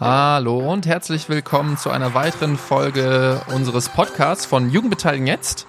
[0.00, 5.66] Hallo und herzlich willkommen zu einer weiteren Folge unseres Podcasts von Jugendbeteiligung jetzt.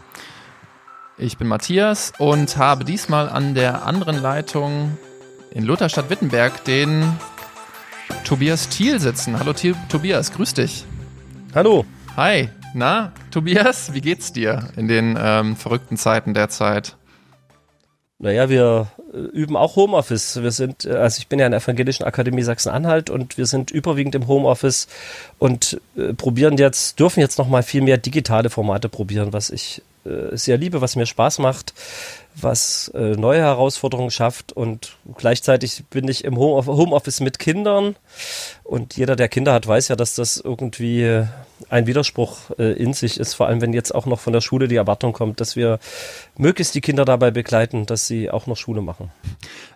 [1.18, 4.98] Ich bin Matthias und habe diesmal an der anderen Leitung
[5.50, 7.18] in Lutherstadt-Wittenberg den
[8.24, 9.40] Tobias Thiel sitzen.
[9.40, 9.54] Hallo
[9.90, 10.86] Tobias, grüß dich.
[11.56, 11.86] Hallo.
[12.16, 12.50] Hi.
[12.76, 16.96] Na, Tobias, wie geht's dir in den ähm, verrückten Zeiten der Zeit?
[18.18, 20.42] Naja, wir äh, üben auch Homeoffice.
[20.42, 23.72] Wir sind, äh, also ich bin ja in der Evangelischen Akademie Sachsen-Anhalt und wir sind
[23.72, 24.88] überwiegend im Homeoffice
[25.38, 29.82] und äh, probieren jetzt, dürfen jetzt noch mal viel mehr digitale Formate probieren, was ich
[30.06, 31.74] äh, sehr liebe, was mir Spaß macht
[32.44, 37.96] was äh, neue Herausforderungen schafft und gleichzeitig bin ich im Homeoffice mit Kindern
[38.64, 41.26] und jeder, der Kinder hat, weiß ja, dass das irgendwie
[41.70, 44.68] ein Widerspruch äh, in sich ist, vor allem wenn jetzt auch noch von der Schule
[44.68, 45.80] die Erwartung kommt, dass wir
[46.38, 49.12] möglichst die Kinder dabei begleiten, dass sie auch noch Schule machen.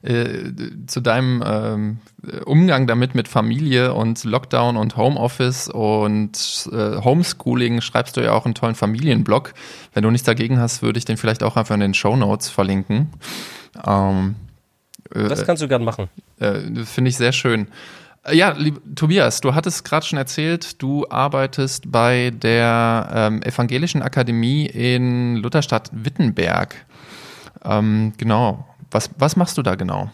[0.02, 0.52] Äh,
[0.88, 1.98] zu deinem ähm,
[2.46, 8.46] Umgang damit mit Familie und Lockdown und Homeoffice und äh, Homeschooling schreibst du ja auch
[8.46, 9.54] einen tollen Familienblog.
[9.94, 12.50] Wenn du nichts dagegen hast, würde ich den vielleicht auch einfach in den Show Notes
[12.50, 13.10] verlinken.
[13.86, 14.36] Ähm,
[15.14, 16.10] äh, das kannst du gern machen.
[16.40, 17.68] Äh, Finde ich sehr schön.
[18.24, 24.02] Äh, ja, lieb, Tobias, du hattest gerade schon erzählt, du arbeitest bei der ähm, Evangelischen
[24.02, 26.76] Akademie in Lutherstadt-Wittenberg.
[27.64, 28.68] Ähm, genau.
[28.92, 30.12] Was, was machst du da genau?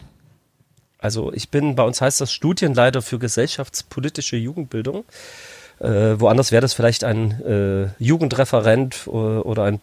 [0.98, 5.04] Also ich bin, bei uns heißt das Studienleiter für gesellschaftspolitische Jugendbildung.
[5.78, 9.80] Äh, woanders wäre das vielleicht ein äh, Jugendreferent oder, oder ein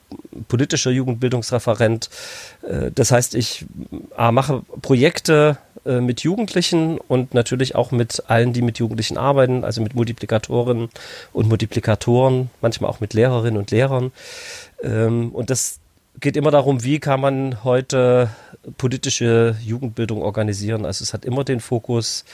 [0.47, 2.11] politischer Jugendbildungsreferent.
[2.61, 3.65] Äh, das heißt, ich
[4.15, 5.57] äh, mache Projekte
[5.87, 10.89] äh, mit Jugendlichen und natürlich auch mit allen, die mit Jugendlichen arbeiten, also mit Multiplikatorinnen
[11.31, 14.11] und Multiplikatoren, manchmal auch mit Lehrerinnen und Lehrern.
[14.83, 15.79] Ähm, und das
[16.19, 18.29] geht immer darum, wie kann man heute
[18.77, 20.85] politische Jugendbildung organisieren.
[20.85, 22.25] Also es hat immer den Fokus,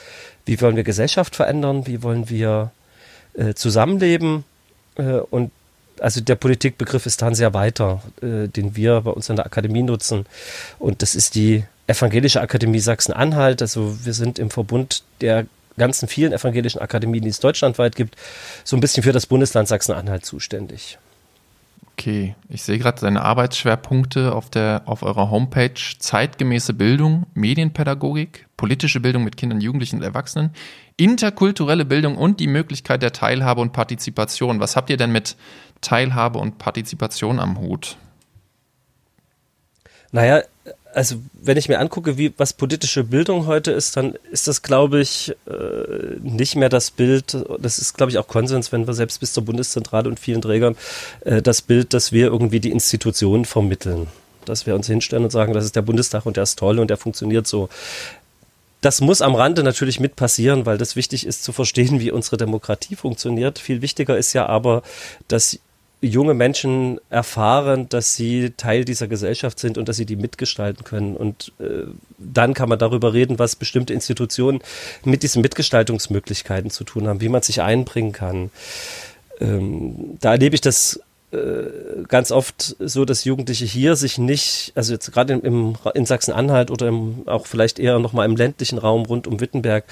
[0.45, 2.72] wie wollen wir Gesellschaft verändern, wie wollen wir
[3.33, 4.45] äh, zusammenleben.
[4.95, 5.51] Äh, und
[6.00, 10.25] also der Politikbegriff ist dann sehr weiter, den wir bei uns in der Akademie nutzen.
[10.79, 13.61] Und das ist die Evangelische Akademie Sachsen-Anhalt.
[13.61, 15.45] Also wir sind im Verbund der
[15.77, 18.16] ganzen vielen evangelischen Akademien, die es deutschlandweit gibt,
[18.63, 20.97] so ein bisschen für das Bundesland Sachsen-Anhalt zuständig.
[21.94, 25.79] Okay, ich sehe gerade deine Arbeitsschwerpunkte auf, der, auf eurer Homepage.
[25.99, 30.51] Zeitgemäße Bildung, Medienpädagogik, politische Bildung mit Kindern, Jugendlichen und Erwachsenen,
[30.97, 34.59] interkulturelle Bildung und die Möglichkeit der Teilhabe und Partizipation.
[34.59, 35.35] Was habt ihr denn mit
[35.81, 37.95] Teilhabe und Partizipation am Hut?
[40.11, 40.41] Naja,
[40.93, 45.01] also wenn ich mir angucke, wie was politische Bildung heute ist, dann ist das, glaube
[45.01, 47.37] ich, äh, nicht mehr das Bild.
[47.59, 50.75] Das ist, glaube ich, auch Konsens, wenn wir selbst bis zur Bundeszentrale und vielen Trägern
[51.21, 54.07] äh, das Bild, dass wir irgendwie die Institutionen vermitteln,
[54.45, 56.89] dass wir uns hinstellen und sagen, das ist der Bundestag und der ist toll und
[56.89, 57.69] der funktioniert so.
[58.81, 62.35] Das muss am Rande natürlich mit passieren, weil das wichtig ist zu verstehen, wie unsere
[62.37, 63.57] Demokratie funktioniert.
[63.57, 64.83] Viel wichtiger ist ja aber,
[65.29, 65.59] dass
[66.07, 71.15] junge Menschen erfahren, dass sie Teil dieser Gesellschaft sind und dass sie die mitgestalten können.
[71.15, 71.85] Und äh,
[72.17, 74.61] dann kann man darüber reden, was bestimmte Institutionen
[75.03, 78.51] mit diesen Mitgestaltungsmöglichkeiten zu tun haben, wie man sich einbringen kann.
[79.39, 80.99] Ähm, da erlebe ich das
[81.31, 86.69] äh, ganz oft so, dass Jugendliche hier sich nicht, also jetzt gerade im, in Sachsen-Anhalt
[86.69, 89.85] oder im, auch vielleicht eher nochmal im ländlichen Raum rund um Wittenberg,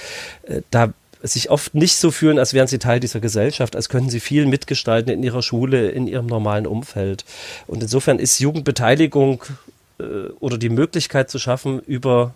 [0.43, 0.93] äh, da
[1.23, 4.45] sich oft nicht so fühlen, als wären sie Teil dieser Gesellschaft, als könnten sie viel
[4.45, 7.25] mitgestalten in ihrer Schule, in ihrem normalen Umfeld.
[7.67, 9.43] Und insofern ist Jugendbeteiligung
[9.99, 12.33] äh, oder die Möglichkeit zu schaffen, über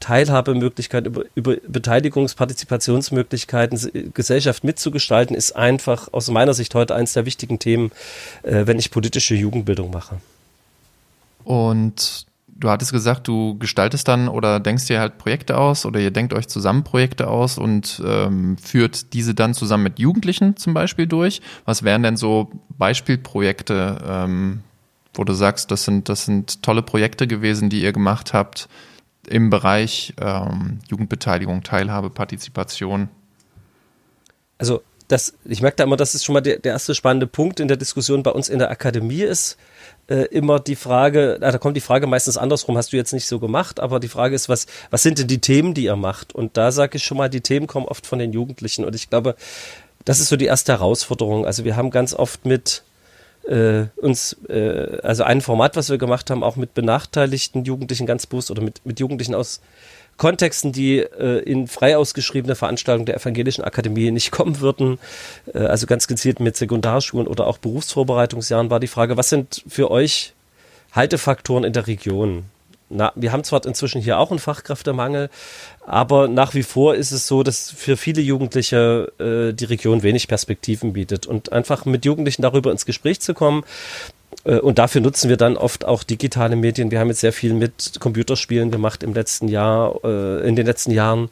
[0.00, 7.26] Teilhabemöglichkeiten, über, über Beteiligungs-, Partizipationsmöglichkeiten, Gesellschaft mitzugestalten, ist einfach aus meiner Sicht heute eines der
[7.26, 7.90] wichtigen Themen,
[8.42, 10.20] äh, wenn ich politische Jugendbildung mache.
[11.44, 12.26] Und
[12.58, 16.32] du hattest gesagt, du gestaltest dann oder denkst dir halt Projekte aus oder ihr denkt
[16.32, 21.40] euch zusammen Projekte aus und ähm, führt diese dann zusammen mit Jugendlichen zum Beispiel durch.
[21.64, 24.62] Was wären denn so Beispielprojekte, ähm,
[25.14, 28.68] wo du sagst, das sind, das sind tolle Projekte gewesen, die ihr gemacht habt
[29.28, 33.08] im Bereich ähm, Jugendbeteiligung, Teilhabe, Partizipation?
[34.58, 37.60] Also das, ich merke da immer, das ist schon mal der, der erste spannende Punkt
[37.60, 39.56] in der Diskussion bei uns in der Akademie ist,
[40.08, 43.38] äh, immer die Frage, da kommt die Frage meistens andersrum, hast du jetzt nicht so
[43.38, 46.34] gemacht, aber die Frage ist, was, was sind denn die Themen, die ihr macht?
[46.34, 49.10] Und da sage ich schon mal, die Themen kommen oft von den Jugendlichen und ich
[49.10, 49.36] glaube,
[50.04, 51.44] das ist so die erste Herausforderung.
[51.44, 52.82] Also wir haben ganz oft mit
[53.46, 58.26] äh, uns, äh, also ein Format, was wir gemacht haben, auch mit benachteiligten Jugendlichen ganz
[58.26, 59.60] bewusst oder mit, mit Jugendlichen aus
[60.18, 64.98] Kontexten, die äh, in frei ausgeschriebene Veranstaltungen der Evangelischen Akademie nicht kommen würden.
[65.54, 69.90] Äh, also ganz gezielt mit Sekundarschulen oder auch Berufsvorbereitungsjahren war die Frage, was sind für
[69.90, 70.34] euch
[70.92, 72.44] Haltefaktoren in der Region?
[72.90, 75.28] Na, wir haben zwar inzwischen hier auch einen Fachkräftemangel,
[75.86, 80.26] aber nach wie vor ist es so, dass für viele Jugendliche äh, die Region wenig
[80.26, 81.26] Perspektiven bietet.
[81.26, 83.62] Und einfach mit Jugendlichen darüber ins Gespräch zu kommen,
[84.44, 86.90] und dafür nutzen wir dann oft auch digitale Medien.
[86.90, 90.90] Wir haben jetzt sehr viel mit Computerspielen gemacht im letzten Jahr, äh, in den letzten
[90.90, 91.28] Jahren.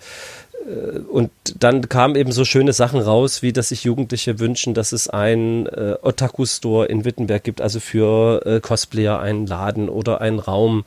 [0.67, 4.93] Äh, und dann kamen eben so schöne Sachen raus, wie dass sich Jugendliche wünschen, dass
[4.93, 10.39] es einen äh, Otaku-Store in Wittenberg gibt, also für äh, Cosplayer einen Laden oder einen
[10.39, 10.85] Raum.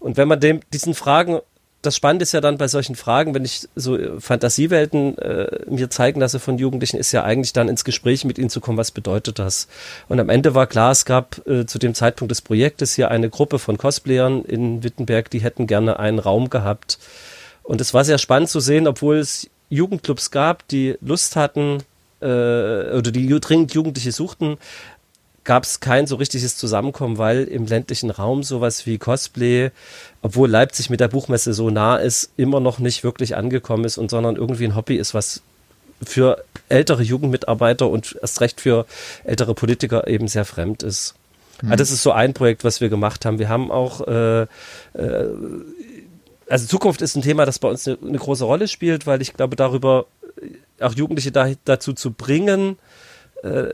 [0.00, 1.40] Und wenn man dem, diesen Fragen
[1.82, 6.20] das Spannende ist ja dann bei solchen Fragen, wenn ich so Fantasiewelten äh, mir zeigen
[6.20, 9.38] lasse von Jugendlichen, ist ja eigentlich dann ins Gespräch mit ihnen zu kommen, was bedeutet
[9.38, 9.68] das?
[10.08, 13.30] Und am Ende war klar, es gab äh, zu dem Zeitpunkt des Projektes hier eine
[13.30, 16.98] Gruppe von Cosplayern in Wittenberg, die hätten gerne einen Raum gehabt.
[17.62, 21.82] Und es war sehr spannend zu sehen, obwohl es Jugendclubs gab, die Lust hatten,
[22.20, 24.56] äh, oder die dringend Jugendliche suchten,
[25.46, 29.70] gab es kein so richtiges Zusammenkommen, weil im ländlichen Raum sowas wie Cosplay,
[30.20, 34.10] obwohl Leipzig mit der Buchmesse so nah ist, immer noch nicht wirklich angekommen ist und
[34.10, 35.40] sondern irgendwie ein Hobby ist, was
[36.02, 38.84] für ältere Jugendmitarbeiter und erst recht für
[39.24, 41.14] ältere Politiker eben sehr fremd ist.
[41.62, 41.70] Mhm.
[41.70, 43.38] Also das ist so ein Projekt, was wir gemacht haben.
[43.38, 44.46] Wir haben auch äh, äh,
[46.48, 49.34] also Zukunft ist ein Thema, das bei uns eine, eine große Rolle spielt, weil ich
[49.34, 50.06] glaube, darüber
[50.80, 52.78] auch Jugendliche da, dazu zu bringen,
[53.42, 53.68] äh,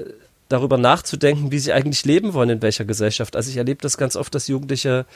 [0.52, 3.36] darüber nachzudenken, wie sie eigentlich leben wollen, in welcher Gesellschaft.
[3.36, 5.06] Also ich erlebe das ganz oft, dass Jugendliche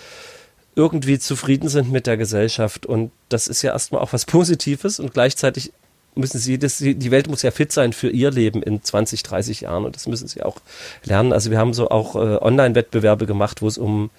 [0.75, 5.12] irgendwie zufrieden sind mit der Gesellschaft und das ist ja erstmal auch was Positives und
[5.15, 5.73] gleichzeitig
[6.15, 9.62] müssen sie, das, die Welt muss ja fit sein für ihr Leben in 20, 30
[9.62, 10.56] Jahren und das müssen sie auch
[11.05, 11.33] lernen.
[11.33, 14.11] Also wir haben so auch äh, Online-Wettbewerbe gemacht, wo es um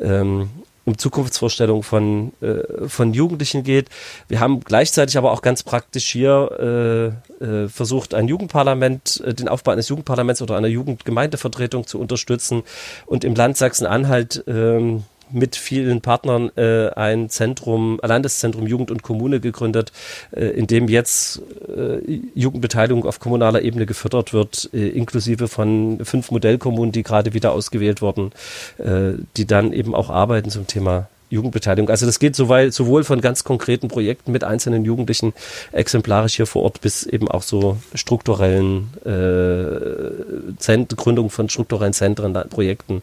[0.00, 0.50] ähm,
[0.84, 3.88] um Zukunftsvorstellungen von, äh, von Jugendlichen geht.
[4.28, 9.48] Wir haben gleichzeitig aber auch ganz praktisch hier äh, äh, versucht, ein Jugendparlament, äh, den
[9.48, 12.62] Aufbau eines Jugendparlaments oder einer Jugendgemeindevertretung zu unterstützen
[13.06, 15.04] und im Land Sachsen-Anhalt ähm,
[15.34, 19.92] mit vielen Partnern äh, ein Zentrum, ein Landeszentrum Jugend und Kommune gegründet,
[20.30, 26.30] äh, in dem jetzt äh, Jugendbeteiligung auf kommunaler Ebene gefördert wird, äh, inklusive von fünf
[26.30, 28.32] Modellkommunen, die gerade wieder ausgewählt wurden,
[28.78, 31.90] äh, die dann eben auch arbeiten zum Thema Jugendbeteiligung.
[31.90, 35.34] Also das geht sowohl, von ganz konkreten Projekten mit einzelnen Jugendlichen
[35.72, 42.32] exemplarisch hier vor Ort bis eben auch so strukturellen äh, Zent Gründung von strukturellen Zentren,
[42.48, 43.02] Projekten,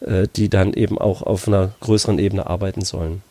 [0.00, 3.22] äh, die dann eben auch auf einer größeren Ebene arbeiten sollen.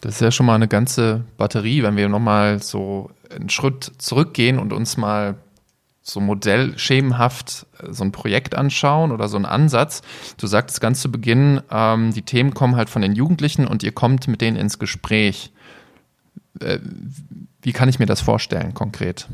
[0.00, 4.58] Das ist ja schon mal eine ganze Batterie, wenn wir nochmal so einen Schritt zurückgehen
[4.58, 5.34] und uns mal
[6.08, 10.02] so modellschemenhaft äh, so ein Projekt anschauen oder so einen Ansatz.
[10.38, 13.92] Du sagtest ganz zu Beginn, ähm, die Themen kommen halt von den Jugendlichen und ihr
[13.92, 15.50] kommt mit denen ins Gespräch.
[16.60, 16.78] Äh,
[17.60, 19.26] wie kann ich mir das vorstellen konkret?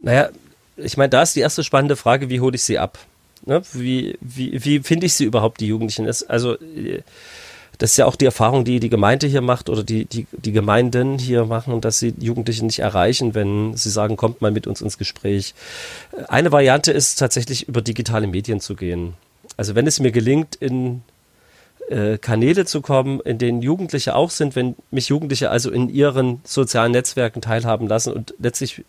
[0.00, 0.30] Naja,
[0.76, 2.98] ich meine, da ist die erste spannende Frage, wie hole ich sie ab?
[3.46, 3.62] Ne?
[3.72, 6.10] Wie, wie, wie finde ich sie überhaupt, die Jugendlichen?
[6.28, 7.02] Also äh,
[7.78, 10.52] das ist ja auch die Erfahrung, die die Gemeinde hier macht oder die, die, die
[10.52, 14.80] Gemeinden hier machen, dass sie Jugendliche nicht erreichen, wenn sie sagen, kommt mal mit uns
[14.80, 15.54] ins Gespräch.
[16.28, 19.14] Eine Variante ist tatsächlich über digitale Medien zu gehen.
[19.56, 21.02] Also wenn es mir gelingt, in
[21.88, 26.40] äh, Kanäle zu kommen, in denen Jugendliche auch sind, wenn mich Jugendliche also in ihren
[26.44, 28.84] sozialen Netzwerken teilhaben lassen und letztlich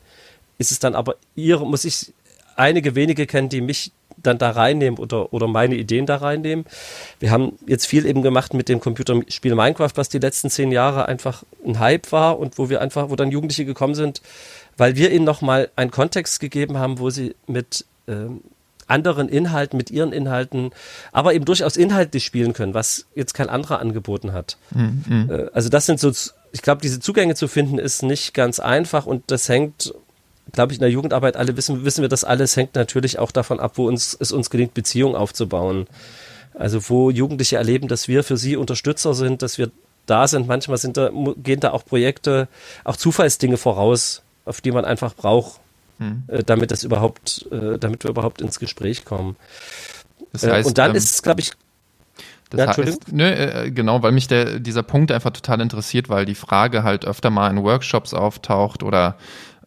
[0.57, 2.13] ist es dann aber ihre, muss ich
[2.55, 3.91] einige wenige kennen, die mich
[4.23, 6.65] dann da reinnehmen oder, oder meine Ideen da reinnehmen.
[7.19, 11.07] Wir haben jetzt viel eben gemacht mit dem Computerspiel Minecraft, was die letzten zehn Jahre
[11.07, 14.21] einfach ein Hype war und wo wir einfach, wo dann Jugendliche gekommen sind,
[14.77, 18.41] weil wir ihnen nochmal einen Kontext gegeben haben, wo sie mit ähm,
[18.87, 20.71] anderen Inhalten, mit ihren Inhalten,
[21.11, 24.57] aber eben durchaus inhaltlich spielen können, was jetzt kein anderer angeboten hat.
[24.71, 25.29] Mhm.
[25.29, 26.11] Äh, also das sind so,
[26.51, 29.93] ich glaube, diese Zugänge zu finden ist nicht ganz einfach und das hängt
[30.51, 33.59] glaube ich, in der Jugendarbeit alle wissen, wissen wir das alles, hängt natürlich auch davon
[33.59, 35.87] ab, wo uns, es uns gelingt, Beziehungen aufzubauen.
[36.53, 39.71] Also wo Jugendliche erleben, dass wir für sie Unterstützer sind, dass wir
[40.05, 40.47] da sind.
[40.47, 42.47] Manchmal sind da, gehen da auch Projekte,
[42.83, 45.59] auch Zufallsdinge voraus, auf die man einfach braucht,
[45.99, 46.23] hm.
[46.27, 49.35] äh, damit das überhaupt, äh, damit wir überhaupt ins Gespräch kommen.
[50.31, 51.51] Das heißt, äh, und dann ähm, ist es, glaube ich,
[52.49, 56.25] das ja, heißt, nö, äh, genau, weil mich der, dieser Punkt einfach total interessiert, weil
[56.25, 59.17] die Frage halt öfter mal in Workshops auftaucht oder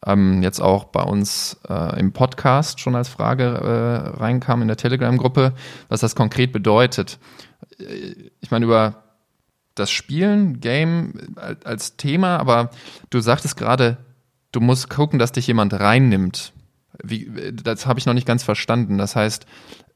[0.04, 4.76] ähm, jetzt auch bei uns äh, im Podcast schon als Frage äh, reinkam in der
[4.76, 5.54] Telegram-Gruppe,
[5.88, 7.18] was das konkret bedeutet.
[7.78, 9.04] Äh, ich meine, über
[9.74, 12.70] das Spielen, Game als Thema, aber
[13.10, 13.98] du sagtest gerade,
[14.52, 16.52] du musst gucken, dass dich jemand reinnimmt.
[17.02, 18.96] Wie, das habe ich noch nicht ganz verstanden.
[18.96, 19.44] Das heißt,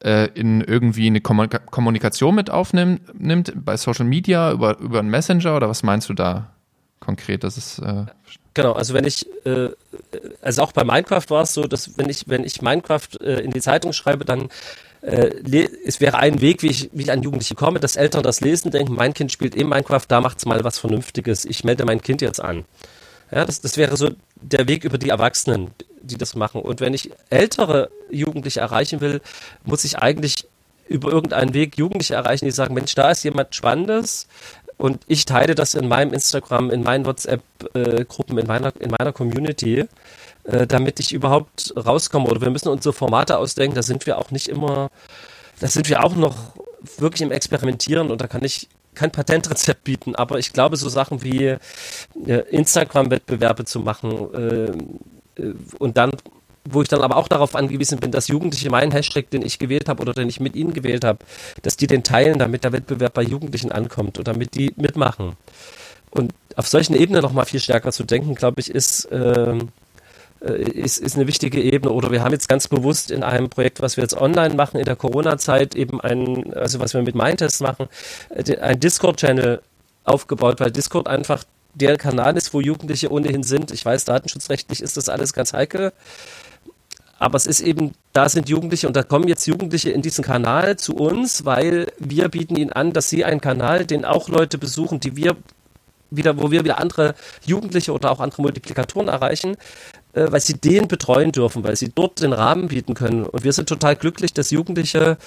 [0.04, 5.56] äh, in irgendwie eine Kommunikation mit aufnimmt, nimmt, bei Social Media, über, über einen Messenger
[5.56, 6.50] oder was meinst du da
[7.00, 7.42] konkret?
[7.42, 8.04] Das ist äh
[8.54, 9.70] Genau, also wenn ich, äh,
[10.42, 13.52] also auch bei Minecraft war es so, dass wenn ich, wenn ich Minecraft äh, in
[13.52, 14.48] die Zeitung schreibe, dann
[15.02, 15.30] äh,
[15.86, 18.70] es wäre ein Weg, wie ich, wie ich an Jugendliche komme, dass Eltern das lesen,
[18.70, 22.22] denken, mein Kind spielt eben Minecraft, da macht's mal was Vernünftiges, ich melde mein Kind
[22.22, 22.64] jetzt an.
[23.30, 25.70] Ja, das, das wäre so der Weg über die Erwachsenen,
[26.02, 26.60] die das machen.
[26.60, 29.20] Und wenn ich ältere Jugendliche erreichen will,
[29.64, 30.46] muss ich eigentlich
[30.88, 34.26] über irgendeinen Weg Jugendliche erreichen, die sagen, Mensch, da ist jemand Spannendes
[34.80, 39.84] und ich teile das in meinem Instagram, in meinen WhatsApp-Gruppen, in meiner, in meiner Community,
[40.44, 42.26] äh, damit ich überhaupt rauskomme.
[42.26, 44.88] Oder wir müssen uns so Formate ausdenken, da sind wir auch nicht immer,
[45.60, 46.54] da sind wir auch noch
[46.96, 48.10] wirklich im Experimentieren.
[48.10, 51.56] Und da kann ich kein Patentrezept bieten, aber ich glaube, so Sachen wie
[52.26, 54.34] äh, Instagram-Wettbewerbe zu machen
[55.36, 55.44] äh,
[55.78, 56.12] und dann,
[56.64, 59.88] wo ich dann aber auch darauf angewiesen bin, dass Jugendliche meinen Hashtag, den ich gewählt
[59.88, 61.20] habe oder den ich mit ihnen gewählt habe,
[61.62, 65.36] dass die den teilen, damit der Wettbewerb bei Jugendlichen ankommt oder damit die mitmachen.
[66.10, 69.68] Und auf solchen Ebenen noch mal viel stärker zu denken, glaube ich, ist ähm,
[70.42, 71.92] äh, ist, ist eine wichtige Ebene.
[71.92, 74.84] Oder wir haben jetzt ganz bewusst in einem Projekt, was wir jetzt online machen, in
[74.84, 77.88] der Corona-Zeit eben ein, also was wir mit Mindtest machen,
[78.30, 79.60] äh, ein Discord-Channel
[80.04, 83.70] aufgebaut, weil Discord einfach der Kanal ist, wo Jugendliche ohnehin sind.
[83.70, 85.92] Ich weiß, datenschutzrechtlich ist das alles ganz heikel.
[87.18, 90.76] Aber es ist eben, da sind Jugendliche und da kommen jetzt Jugendliche in diesen Kanal
[90.76, 95.00] zu uns, weil wir bieten ihnen an, dass sie einen Kanal, den auch Leute besuchen,
[95.00, 95.36] die wir
[96.10, 99.56] wieder, wo wir wieder andere Jugendliche oder auch andere Multiplikatoren erreichen,
[100.12, 103.24] äh, weil sie den betreuen dürfen, weil sie dort den Rahmen bieten können.
[103.24, 105.18] Und wir sind total glücklich, dass Jugendliche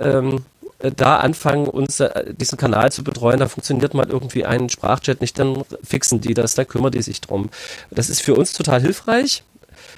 [0.00, 0.40] ähm, äh,
[0.78, 3.38] da anfangen, uns äh, diesen Kanal zu betreuen.
[3.38, 7.20] Da funktioniert mal irgendwie ein Sprachchat nicht, dann fixen die das, da kümmern die sich
[7.20, 7.50] drum.
[7.90, 9.42] Das ist für uns total hilfreich.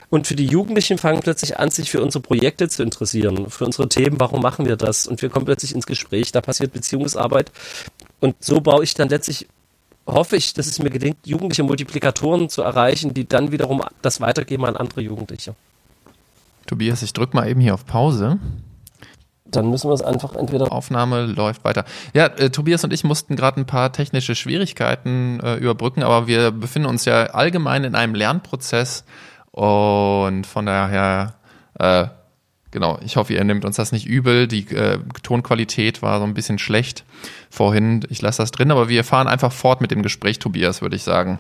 [0.08, 3.88] Und für die Jugendlichen fangen plötzlich an, sich für unsere Projekte zu interessieren, für unsere
[3.88, 5.06] Themen, warum machen wir das?
[5.06, 7.50] Und wir kommen plötzlich ins Gespräch, da passiert Beziehungsarbeit.
[8.20, 9.48] Und so baue ich dann letztlich
[10.06, 14.64] hoffe ich, dass es mir gelingt, jugendliche Multiplikatoren zu erreichen, die dann wiederum das weitergeben
[14.64, 15.54] an andere Jugendliche.
[16.66, 18.38] Tobias, ich drücke mal eben hier auf Pause.
[19.56, 20.70] Dann müssen wir es einfach entweder.
[20.70, 21.84] Aufnahme läuft weiter.
[22.14, 26.50] Ja, äh, Tobias und ich mussten gerade ein paar technische Schwierigkeiten äh, überbrücken, aber wir
[26.50, 29.04] befinden uns ja allgemein in einem Lernprozess
[29.50, 31.34] und von daher
[31.78, 32.06] äh,
[32.70, 34.46] genau, ich hoffe, ihr nehmt uns das nicht übel.
[34.46, 37.04] Die äh, Tonqualität war so ein bisschen schlecht
[37.48, 38.04] vorhin.
[38.10, 41.02] Ich lasse das drin, aber wir fahren einfach fort mit dem Gespräch, Tobias, würde ich
[41.02, 41.38] sagen.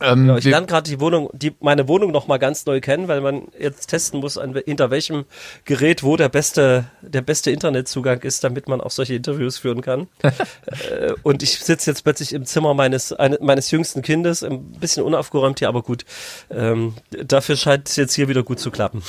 [0.00, 3.06] Ähm, genau, ich lerne gerade die Wohnung, die, meine Wohnung noch mal ganz neu kennen,
[3.06, 5.24] weil man jetzt testen muss, an, hinter welchem
[5.64, 10.08] Gerät wo der beste, der beste Internetzugang ist, damit man auch solche Interviews führen kann.
[10.22, 15.04] äh, und ich sitze jetzt plötzlich im Zimmer meines, eine, meines jüngsten Kindes, ein bisschen
[15.04, 16.04] unaufgeräumt hier, aber gut.
[16.50, 19.02] Ähm, dafür scheint es jetzt hier wieder gut zu klappen.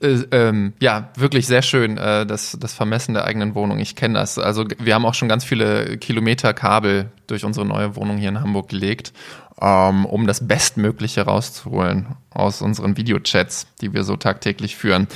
[0.00, 3.78] Äh, ähm, ja, wirklich sehr schön, äh, das, das Vermessen der eigenen Wohnung.
[3.78, 4.38] Ich kenne das.
[4.38, 8.40] Also wir haben auch schon ganz viele Kilometer Kabel durch unsere neue Wohnung hier in
[8.40, 9.12] Hamburg gelegt
[9.60, 15.06] um das Bestmögliche rauszuholen aus unseren Videochats, die wir so tagtäglich führen.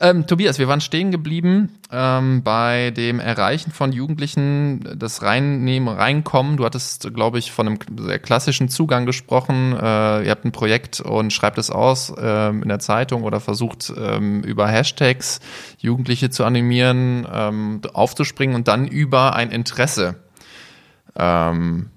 [0.00, 6.56] Ähm, Tobias, wir waren stehen geblieben ähm, bei dem Erreichen von Jugendlichen, das Reinnehmen, Reinkommen.
[6.56, 9.72] Du hattest, glaube ich, von einem sehr klassischen Zugang gesprochen.
[9.72, 13.92] Äh, ihr habt ein Projekt und schreibt es aus äh, in der Zeitung oder versucht
[13.96, 15.40] ähm, über Hashtags
[15.78, 20.16] Jugendliche zu animieren, ähm, aufzuspringen und dann über ein Interesse
[21.16, 21.90] ähm,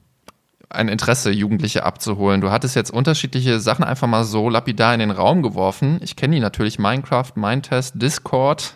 [0.71, 2.41] ein Interesse, Jugendliche abzuholen.
[2.41, 5.99] Du hattest jetzt unterschiedliche Sachen einfach mal so lapidar in den Raum geworfen.
[6.01, 8.75] Ich kenne die natürlich, Minecraft, Mindtest, Discord.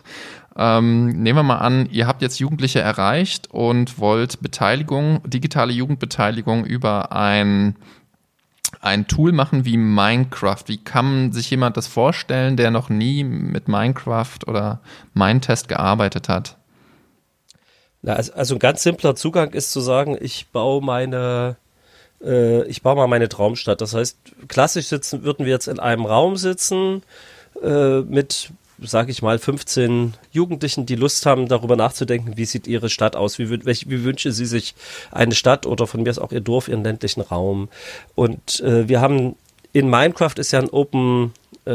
[0.56, 6.64] Ähm, nehmen wir mal an, ihr habt jetzt Jugendliche erreicht und wollt Beteiligung, digitale Jugendbeteiligung
[6.64, 7.76] über ein,
[8.80, 10.64] ein Tool machen wie Minecraft.
[10.66, 14.80] Wie kann sich jemand das vorstellen, der noch nie mit Minecraft oder
[15.12, 16.56] Mindtest gearbeitet hat?
[18.02, 21.56] Also, also ein ganz simpler Zugang ist zu sagen, ich baue meine
[22.22, 23.80] äh, ich baue mal meine Traumstadt.
[23.80, 24.18] Das heißt,
[24.48, 27.02] klassisch sitzen, würden wir jetzt in einem Raum sitzen
[27.62, 28.50] äh, mit,
[28.82, 33.38] sage ich mal, 15 Jugendlichen, die Lust haben, darüber nachzudenken, wie sieht ihre Stadt aus,
[33.38, 34.74] wie, welch, wie wünschen sie sich
[35.10, 37.68] eine Stadt oder von mir ist auch ihr Dorf, ihren ländlichen Raum.
[38.14, 39.36] Und äh, wir haben
[39.72, 41.34] in Minecraft ist ja ein Open
[41.66, 41.70] äh,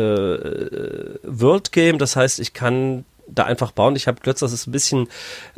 [1.23, 3.95] World Game, das heißt, ich kann da einfach bauen.
[3.95, 5.07] Ich habe gehört, das ist ein bisschen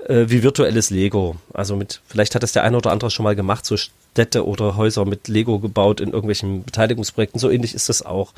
[0.07, 1.35] äh, wie virtuelles Lego.
[1.53, 4.77] Also mit, vielleicht hat das der eine oder andere schon mal gemacht, so Städte oder
[4.77, 7.39] Häuser mit Lego gebaut in irgendwelchen Beteiligungsprojekten.
[7.39, 8.33] So ähnlich ist das auch.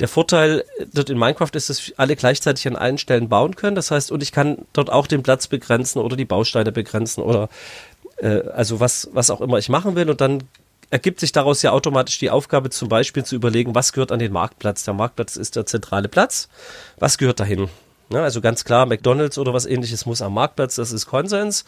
[0.00, 3.76] Der Vorteil dort in Minecraft ist, dass alle gleichzeitig an allen Stellen bauen können.
[3.76, 7.48] Das heißt, und ich kann dort auch den Platz begrenzen oder die Bausteine begrenzen oder
[8.18, 10.10] äh, also was, was auch immer ich machen will.
[10.10, 10.44] Und dann
[10.90, 14.32] ergibt sich daraus ja automatisch die Aufgabe, zum Beispiel zu überlegen, was gehört an den
[14.32, 14.84] Marktplatz.
[14.84, 16.48] Der Marktplatz ist der zentrale Platz.
[16.98, 17.68] Was gehört dahin?
[18.10, 21.64] Ja, also ganz klar, McDonalds oder was ähnliches muss am Marktplatz, das ist Konsens.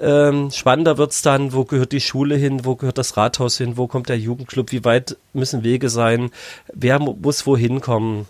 [0.00, 3.86] Ähm, spannender wird's dann, wo gehört die Schule hin, wo gehört das Rathaus hin, wo
[3.86, 6.30] kommt der Jugendclub, wie weit müssen Wege sein,
[6.72, 8.26] wer muss wohin kommen.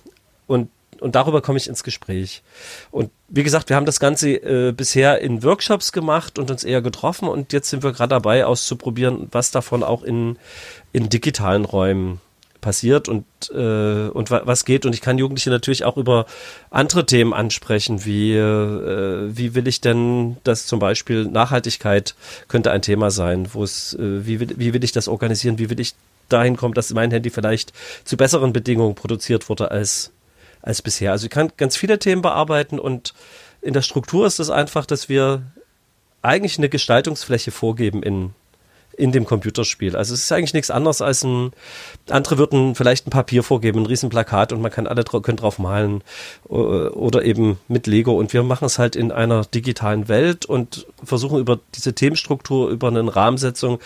[0.46, 0.68] Und
[1.00, 2.42] und darüber komme ich ins Gespräch.
[2.90, 6.82] Und wie gesagt, wir haben das Ganze äh, bisher in Workshops gemacht und uns eher
[6.82, 10.38] getroffen und jetzt sind wir gerade dabei auszuprobieren, was davon auch in,
[10.92, 12.20] in digitalen Räumen
[12.68, 14.84] passiert und, äh, und was geht.
[14.84, 16.26] Und ich kann Jugendliche natürlich auch über
[16.68, 22.14] andere Themen ansprechen, wie, äh, wie will ich denn das zum Beispiel Nachhaltigkeit
[22.46, 25.70] könnte ein Thema sein, wo es, äh, wie, will, wie will ich das organisieren, wie
[25.70, 25.94] will ich
[26.28, 27.72] dahin kommen, dass mein Handy vielleicht
[28.04, 30.12] zu besseren Bedingungen produziert wurde als
[30.60, 31.12] als bisher.
[31.12, 33.14] Also ich kann ganz viele Themen bearbeiten und
[33.62, 35.40] in der Struktur ist es einfach, dass wir
[36.20, 38.34] eigentlich eine Gestaltungsfläche vorgeben in,
[38.98, 39.96] in dem Computerspiel.
[39.96, 41.52] Also es ist eigentlich nichts anderes als ein,
[42.10, 46.02] andere würden vielleicht ein Papier vorgeben, ein Riesenplakat und man kann alle können drauf malen
[46.48, 51.38] oder eben mit Lego und wir machen es halt in einer digitalen Welt und versuchen
[51.38, 53.78] über diese Themenstruktur, über eine Rahmensetzung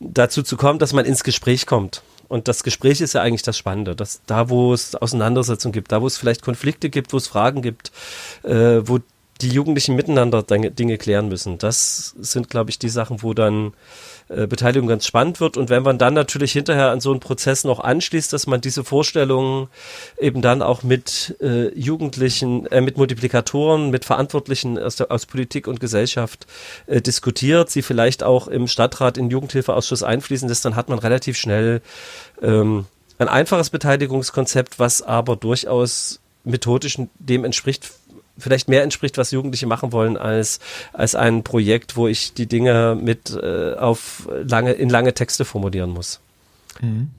[0.00, 2.02] dazu zu kommen, dass man ins Gespräch kommt.
[2.28, 6.00] Und das Gespräch ist ja eigentlich das Spannende, dass da, wo es Auseinandersetzungen gibt, da,
[6.00, 7.92] wo es vielleicht Konflikte gibt, wo es Fragen gibt,
[8.42, 8.98] äh, wo
[9.40, 11.58] die Jugendlichen miteinander Dinge klären müssen.
[11.58, 13.72] Das sind, glaube ich, die Sachen, wo dann
[14.28, 15.56] äh, Beteiligung ganz spannend wird.
[15.56, 18.84] Und wenn man dann natürlich hinterher an so einen Prozess noch anschließt, dass man diese
[18.84, 19.68] Vorstellungen
[20.18, 25.66] eben dann auch mit äh, Jugendlichen, äh, mit Multiplikatoren, mit Verantwortlichen aus, der, aus Politik
[25.66, 26.46] und Gesellschaft
[26.86, 31.36] äh, diskutiert, sie vielleicht auch im Stadtrat in Jugendhilfeausschuss einfließen lässt, dann hat man relativ
[31.36, 31.82] schnell
[32.40, 32.86] ähm,
[33.18, 37.90] ein einfaches Beteiligungskonzept, was aber durchaus methodisch dem entspricht,
[38.38, 40.60] vielleicht mehr entspricht, was Jugendliche machen wollen, als,
[40.92, 45.90] als ein Projekt, wo ich die Dinge mit äh, auf lange, in lange Texte formulieren
[45.90, 46.20] muss.
[46.80, 47.10] Mhm.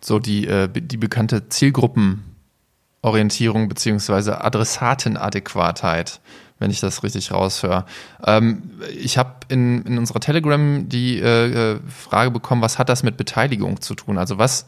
[0.00, 6.20] So die, äh, die bekannte Zielgruppenorientierung beziehungsweise Adressatenadäquatheit,
[6.58, 7.84] wenn ich das richtig raushöre.
[8.24, 13.02] Ähm, ich habe in, in unserer Telegram die äh, äh, Frage bekommen, was hat das
[13.02, 14.18] mit Beteiligung zu tun?
[14.18, 14.66] Also was,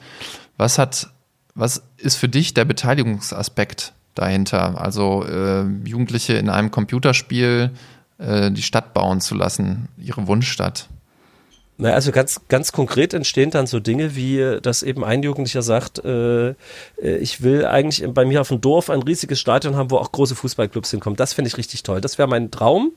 [0.56, 1.10] was hat,
[1.54, 4.80] was ist für dich der Beteiligungsaspekt dahinter.
[4.80, 7.70] Also äh, Jugendliche in einem Computerspiel
[8.18, 10.88] äh, die Stadt bauen zu lassen, ihre Wunschstadt.
[11.78, 16.02] Na, also ganz, ganz konkret entstehen dann so Dinge wie, dass eben ein Jugendlicher sagt,
[16.04, 16.54] äh, äh
[17.20, 20.34] ich will eigentlich bei mir auf dem Dorf ein riesiges Stadion haben, wo auch große
[20.34, 21.16] Fußballclubs hinkommen.
[21.16, 22.00] Das finde ich richtig toll.
[22.00, 22.92] Das wäre mein Traum.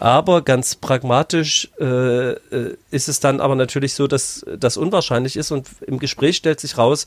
[0.00, 5.50] Aber ganz pragmatisch äh, äh, ist es dann aber natürlich so, dass das unwahrscheinlich ist
[5.50, 7.06] und im Gespräch stellt sich raus,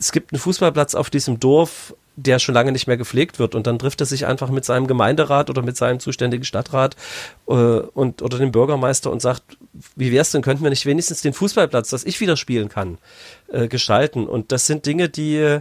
[0.00, 3.54] es gibt einen Fußballplatz auf diesem Dorf, der schon lange nicht mehr gepflegt wird.
[3.54, 6.96] Und dann trifft er sich einfach mit seinem Gemeinderat oder mit seinem zuständigen Stadtrat
[7.48, 9.42] äh, und oder dem Bürgermeister und sagt,
[9.96, 12.98] wie wär's denn, könnten wir nicht wenigstens den Fußballplatz, dass ich wieder spielen kann,
[13.52, 14.26] äh, gestalten.
[14.26, 15.60] Und das sind Dinge, die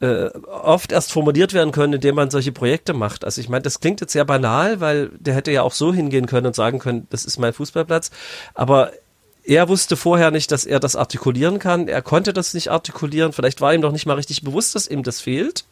[0.00, 3.24] äh, oft erst formuliert werden können, indem man solche Projekte macht.
[3.24, 6.26] Also ich meine, das klingt jetzt sehr banal, weil der hätte ja auch so hingehen
[6.26, 8.10] können und sagen können, das ist mein Fußballplatz.
[8.54, 8.92] Aber
[9.48, 11.88] er wusste vorher nicht, dass er das artikulieren kann.
[11.88, 13.32] Er konnte das nicht artikulieren.
[13.32, 15.64] Vielleicht war ihm doch nicht mal richtig bewusst, dass ihm das fehlt,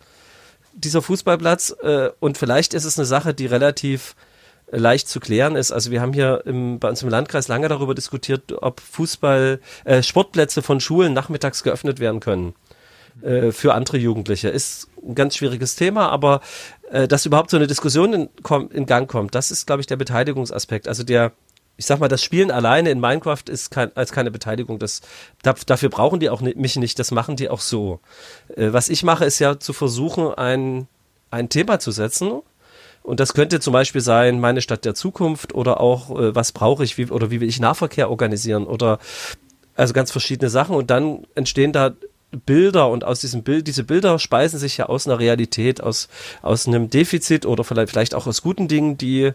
[0.73, 1.77] dieser Fußballplatz.
[1.83, 4.17] Äh, und vielleicht ist es eine Sache, die relativ
[4.73, 5.73] äh, leicht zu klären ist.
[5.73, 10.03] Also wir haben hier im, bei uns im Landkreis lange darüber diskutiert, ob Fußball, äh,
[10.03, 12.55] Sportplätze von Schulen nachmittags geöffnet werden können
[13.21, 14.49] äh, für andere Jugendliche.
[14.49, 16.41] Ist ein ganz schwieriges Thema, aber
[16.91, 18.29] äh, dass überhaupt so eine Diskussion in,
[18.71, 20.89] in Gang kommt, das ist, glaube ich, der Beteiligungsaspekt.
[20.89, 21.33] Also der
[21.77, 24.79] ich sag mal, das Spielen alleine in Minecraft ist kein, als keine Beteiligung.
[24.79, 25.03] Das,
[25.43, 28.01] dafür brauchen die auch mich nicht, das machen die auch so.
[28.57, 30.89] Äh, was ich mache, ist ja zu versuchen, ein,
[31.31, 32.41] ein Thema zu setzen.
[33.03, 36.83] Und das könnte zum Beispiel sein, meine Stadt der Zukunft oder auch, äh, was brauche
[36.83, 38.99] ich, wie, oder wie will ich Nahverkehr organisieren oder
[39.75, 40.75] also ganz verschiedene Sachen.
[40.75, 41.93] Und dann entstehen da
[42.47, 46.09] Bilder und aus diesem Bild, diese Bilder speisen sich ja aus einer Realität, aus,
[46.41, 49.33] aus einem Defizit oder vielleicht, vielleicht auch aus guten Dingen, die,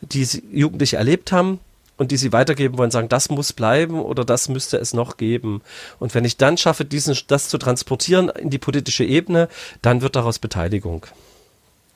[0.00, 1.58] die Jugendliche erlebt haben
[2.00, 5.60] und die sie weitergeben wollen, sagen, das muss bleiben oder das müsste es noch geben.
[5.98, 9.50] Und wenn ich dann schaffe, diesen, das zu transportieren in die politische Ebene,
[9.82, 11.04] dann wird daraus Beteiligung.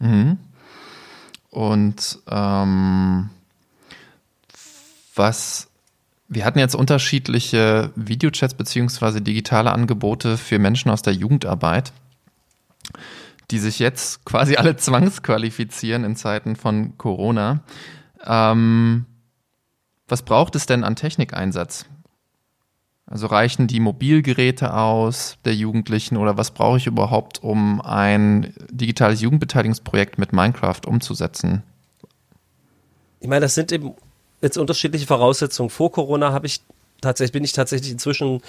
[0.00, 0.36] Mhm.
[1.48, 3.30] Und ähm,
[5.14, 5.68] was
[6.28, 11.94] wir hatten jetzt unterschiedliche Videochats beziehungsweise digitale Angebote für Menschen aus der Jugendarbeit,
[13.50, 17.60] die sich jetzt quasi alle zwangsqualifizieren in Zeiten von Corona.
[18.26, 19.06] Ähm,
[20.08, 21.86] was braucht es denn an Technikeinsatz?
[23.06, 29.20] Also reichen die Mobilgeräte aus der Jugendlichen oder was brauche ich überhaupt, um ein digitales
[29.20, 31.62] Jugendbeteiligungsprojekt mit Minecraft umzusetzen?
[33.20, 33.94] Ich meine, das sind eben
[34.40, 35.70] jetzt unterschiedliche Voraussetzungen.
[35.70, 36.62] Vor Corona habe ich
[37.00, 38.40] tatsächlich, bin ich tatsächlich inzwischen,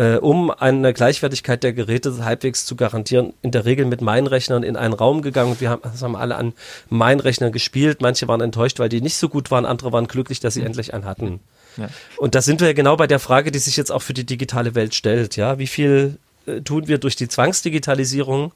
[0.00, 4.62] äh, um eine Gleichwertigkeit der Geräte halbwegs zu garantieren, in der Regel mit meinen Rechnern
[4.62, 5.56] in einen Raum gegangen.
[5.58, 6.54] Wir haben, das haben alle an
[6.88, 8.00] meinen Rechnern gespielt.
[8.00, 9.66] Manche waren enttäuscht, weil die nicht so gut waren.
[9.66, 10.68] Andere waren glücklich, dass sie mhm.
[10.68, 11.40] endlich einen hatten.
[11.76, 11.90] Ja.
[12.16, 14.24] Und da sind wir ja genau bei der Frage, die sich jetzt auch für die
[14.24, 15.36] digitale Welt stellt.
[15.36, 18.52] Ja, wie viel äh, tun wir durch die Zwangsdigitalisierung?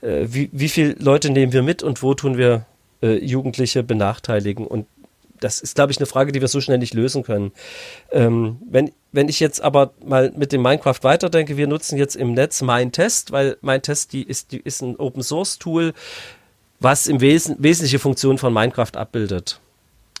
[0.00, 2.66] Äh, wie, wie viele Leute nehmen wir mit und wo tun wir
[3.02, 4.66] äh, Jugendliche benachteiligen?
[4.66, 4.88] Und
[5.38, 7.52] das ist, glaube ich, eine Frage, die wir so schnell nicht lösen können.
[8.10, 12.32] Ähm, wenn, wenn ich jetzt aber mal mit dem Minecraft weiterdenke, wir nutzen jetzt im
[12.34, 15.92] Netz MeinTest, weil MeinTest die ist, die ist ein Open Source Tool,
[16.80, 19.60] was im Wesen, wesentliche Funktionen von Minecraft abbildet.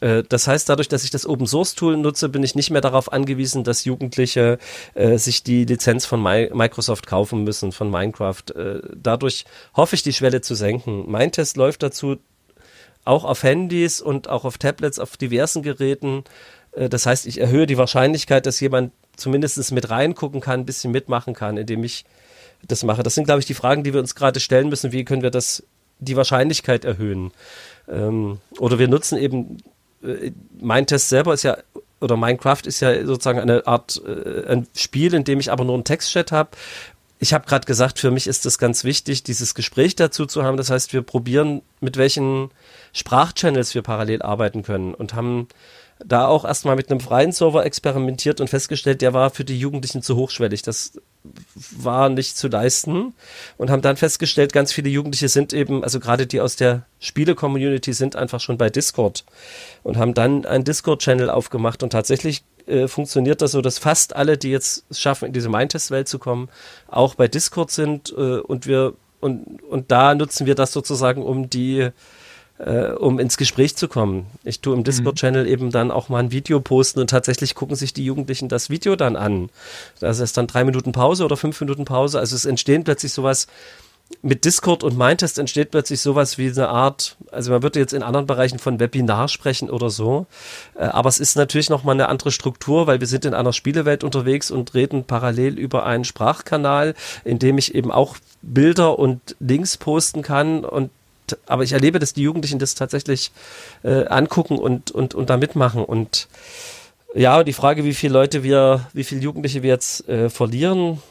[0.00, 2.80] Äh, das heißt, dadurch, dass ich das Open Source Tool nutze, bin ich nicht mehr
[2.80, 4.58] darauf angewiesen, dass Jugendliche
[4.94, 8.44] äh, sich die Lizenz von My Microsoft kaufen müssen, von Minecraft.
[8.54, 11.10] Äh, dadurch hoffe ich, die Schwelle zu senken.
[11.10, 12.18] Mein Test läuft dazu
[13.04, 16.24] auch auf Handys und auch auf Tablets, auf diversen Geräten.
[16.72, 20.90] Äh, das heißt, ich erhöhe die Wahrscheinlichkeit, dass jemand zumindest mit reingucken kann, ein bisschen
[20.90, 22.04] mitmachen kann, indem ich
[22.66, 23.02] das mache.
[23.02, 24.92] Das sind, glaube ich, die Fragen, die wir uns gerade stellen müssen.
[24.92, 25.64] Wie können wir das,
[25.98, 27.32] die Wahrscheinlichkeit erhöhen?
[27.88, 29.58] Ähm, oder wir nutzen eben,
[30.02, 31.58] äh, mein Test selber ist ja,
[32.00, 35.74] oder Minecraft ist ja sozusagen eine Art, äh, ein Spiel, in dem ich aber nur
[35.74, 36.50] einen Textchat habe
[37.22, 40.56] ich habe gerade gesagt, für mich ist es ganz wichtig, dieses Gespräch dazu zu haben.
[40.56, 42.50] Das heißt, wir probieren, mit welchen
[42.92, 45.46] Sprachchannels wir parallel arbeiten können und haben
[46.04, 50.02] da auch erstmal mit einem freien Server experimentiert und festgestellt, der war für die Jugendlichen
[50.02, 50.62] zu hochschwellig.
[50.62, 50.92] Das
[51.70, 53.14] war nicht zu leisten
[53.56, 57.92] und haben dann festgestellt, ganz viele Jugendliche sind eben, also gerade die aus der Spiele-Community
[57.92, 59.24] sind einfach schon bei Discord
[59.82, 64.36] und haben dann einen Discord-Channel aufgemacht und tatsächlich äh, funktioniert das so, dass fast alle,
[64.36, 66.48] die jetzt schaffen, in diese Mindtest-Welt zu kommen,
[66.88, 71.48] auch bei Discord sind äh, und wir und, und da nutzen wir das sozusagen, um
[71.48, 71.90] die
[72.62, 74.26] äh, um ins Gespräch zu kommen.
[74.44, 77.92] Ich tue im Discord-Channel eben dann auch mal ein Video posten und tatsächlich gucken sich
[77.92, 79.50] die Jugendlichen das Video dann an.
[80.00, 82.18] Das ist dann drei Minuten Pause oder fünf Minuten Pause.
[82.20, 83.48] Also es entstehen plötzlich sowas,
[84.20, 88.02] mit Discord und Mindtest entsteht plötzlich sowas wie eine Art, also man würde jetzt in
[88.02, 90.26] anderen Bereichen von Webinar sprechen oder so,
[90.74, 94.04] äh, aber es ist natürlich nochmal eine andere Struktur, weil wir sind in einer Spielewelt
[94.04, 96.94] unterwegs und reden parallel über einen Sprachkanal,
[97.24, 100.90] in dem ich eben auch Bilder und Links posten kann und
[101.46, 103.32] aber ich erlebe, dass die Jugendlichen das tatsächlich
[103.82, 106.28] äh, angucken und, und, und da mitmachen und
[107.14, 111.02] ja, die Frage, wie viele Leute wir, wie viele Jugendliche wir jetzt äh, verlieren,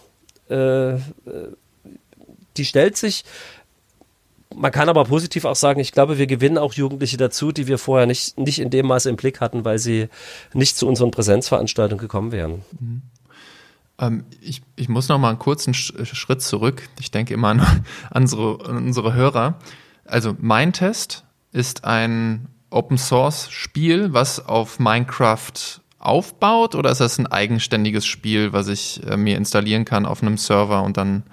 [0.49, 0.99] äh, äh
[2.57, 3.23] die stellt sich.
[4.53, 7.77] Man kann aber positiv auch sagen, ich glaube, wir gewinnen auch Jugendliche dazu, die wir
[7.77, 10.09] vorher nicht, nicht in dem Maße im Blick hatten, weil sie
[10.53, 12.63] nicht zu unseren Präsenzveranstaltungen gekommen wären.
[12.77, 13.01] Mhm.
[13.99, 16.89] Ähm, ich, ich muss noch mal einen kurzen Schritt zurück.
[16.99, 19.55] Ich denke immer an, unsere, an unsere Hörer.
[20.05, 27.19] Also mein Test ist ein Open Source Spiel, was auf Minecraft aufbaut, oder ist das
[27.19, 31.23] ein eigenständiges Spiel, was ich äh, mir installieren kann auf einem Server und dann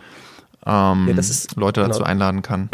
[0.66, 2.11] ähm, ja, ist, Leute dazu genau.
[2.11, 2.68] einladen kann.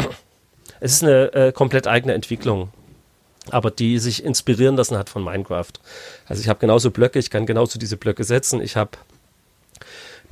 [0.81, 2.69] Es ist eine äh, komplett eigene Entwicklung,
[3.49, 5.71] aber die sich inspirieren lassen hat von Minecraft.
[6.27, 8.91] Also ich habe genauso Blöcke, ich kann genauso diese Blöcke setzen, ich habe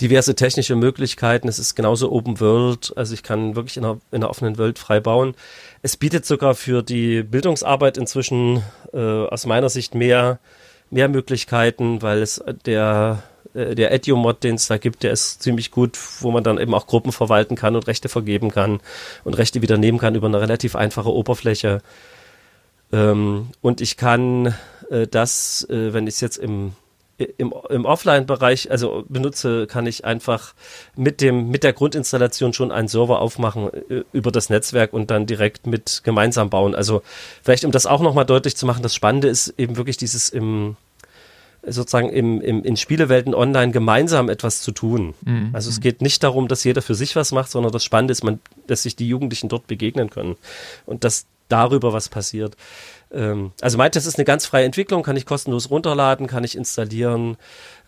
[0.01, 4.17] diverse technische Möglichkeiten, es ist genauso Open World, also ich kann wirklich in einer, in
[4.17, 5.35] einer offenen Welt frei bauen.
[5.81, 10.39] Es bietet sogar für die Bildungsarbeit inzwischen äh, aus meiner Sicht mehr,
[10.89, 15.71] mehr Möglichkeiten, weil es der äh, der Edu-Mod, den es da gibt, der ist ziemlich
[15.71, 18.79] gut, wo man dann eben auch Gruppen verwalten kann und Rechte vergeben kann
[19.23, 21.81] und Rechte wieder nehmen kann über eine relativ einfache Oberfläche.
[22.91, 24.53] Ähm, und ich kann
[24.89, 26.73] äh, das, äh, wenn ich es jetzt im
[27.17, 30.53] im, im Offline-Bereich, also benutze, kann ich einfach
[30.95, 35.25] mit dem, mit der Grundinstallation schon einen Server aufmachen äh, über das Netzwerk und dann
[35.25, 36.73] direkt mit gemeinsam bauen.
[36.73, 37.03] Also
[37.43, 40.75] vielleicht, um das auch nochmal deutlich zu machen, das Spannende ist eben wirklich dieses im,
[41.65, 45.13] sozusagen im, im, in Spielewelten online gemeinsam etwas zu tun.
[45.23, 45.49] Mhm.
[45.53, 48.23] Also es geht nicht darum, dass jeder für sich was macht, sondern das Spannende ist,
[48.23, 50.35] man, dass sich die Jugendlichen dort begegnen können
[50.85, 52.57] und dass darüber was passiert.
[53.13, 56.57] Ähm, also meint, das ist eine ganz freie Entwicklung, kann ich kostenlos runterladen, kann ich
[56.57, 57.37] installieren.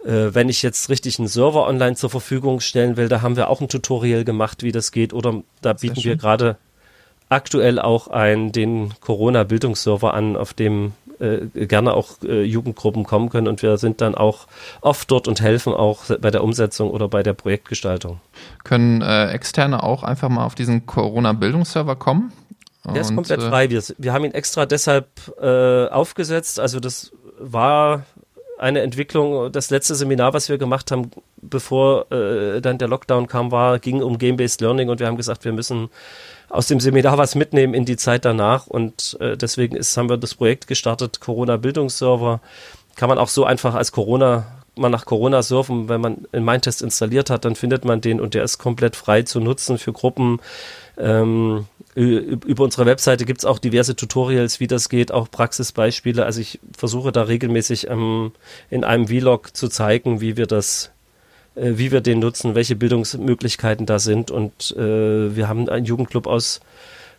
[0.06, 3.50] Äh, wenn ich jetzt richtig einen Server online zur Verfügung stellen will, da haben wir
[3.50, 5.14] auch ein Tutorial gemacht, wie das geht.
[5.14, 6.58] Oder da bieten wir gerade
[7.30, 13.48] aktuell auch einen, den Corona-Bildungsserver an, auf dem äh, gerne auch äh, Jugendgruppen kommen können
[13.48, 14.48] und wir sind dann auch
[14.82, 18.20] oft dort und helfen auch bei der Umsetzung oder bei der Projektgestaltung.
[18.64, 22.32] Können äh, Externe auch einfach mal auf diesen Corona-Bildungsserver kommen?
[22.94, 23.70] Der ist komplett äh, frei.
[23.70, 25.08] Wir, wir haben ihn extra deshalb
[25.42, 26.60] äh, aufgesetzt.
[26.60, 28.06] Also das war
[28.58, 29.52] eine Entwicklung.
[29.52, 34.02] Das letzte Seminar, was wir gemacht haben, bevor äh, dann der Lockdown kam, war, ging
[34.02, 35.90] um Game-Based Learning und wir haben gesagt, wir müssen
[36.50, 40.18] aus dem Seminar was mitnehmen in die Zeit danach und äh, deswegen ist, haben wir
[40.18, 42.40] das Projekt gestartet, Corona Bildungsserver.
[42.96, 44.46] Kann man auch so einfach als Corona
[44.78, 48.34] mal nach Corona surfen, wenn man einen Mindtest installiert hat, dann findet man den und
[48.34, 50.40] der ist komplett frei zu nutzen für Gruppen.
[50.98, 56.26] Ähm, über unsere Webseite gibt es auch diverse Tutorials, wie das geht, auch Praxisbeispiele.
[56.26, 58.32] Also ich versuche da regelmäßig ähm,
[58.70, 60.92] in einem Vlog zu zeigen, wie wir das,
[61.56, 64.30] äh, wie wir den nutzen, welche Bildungsmöglichkeiten da sind.
[64.30, 66.60] Und äh, wir haben einen Jugendclub aus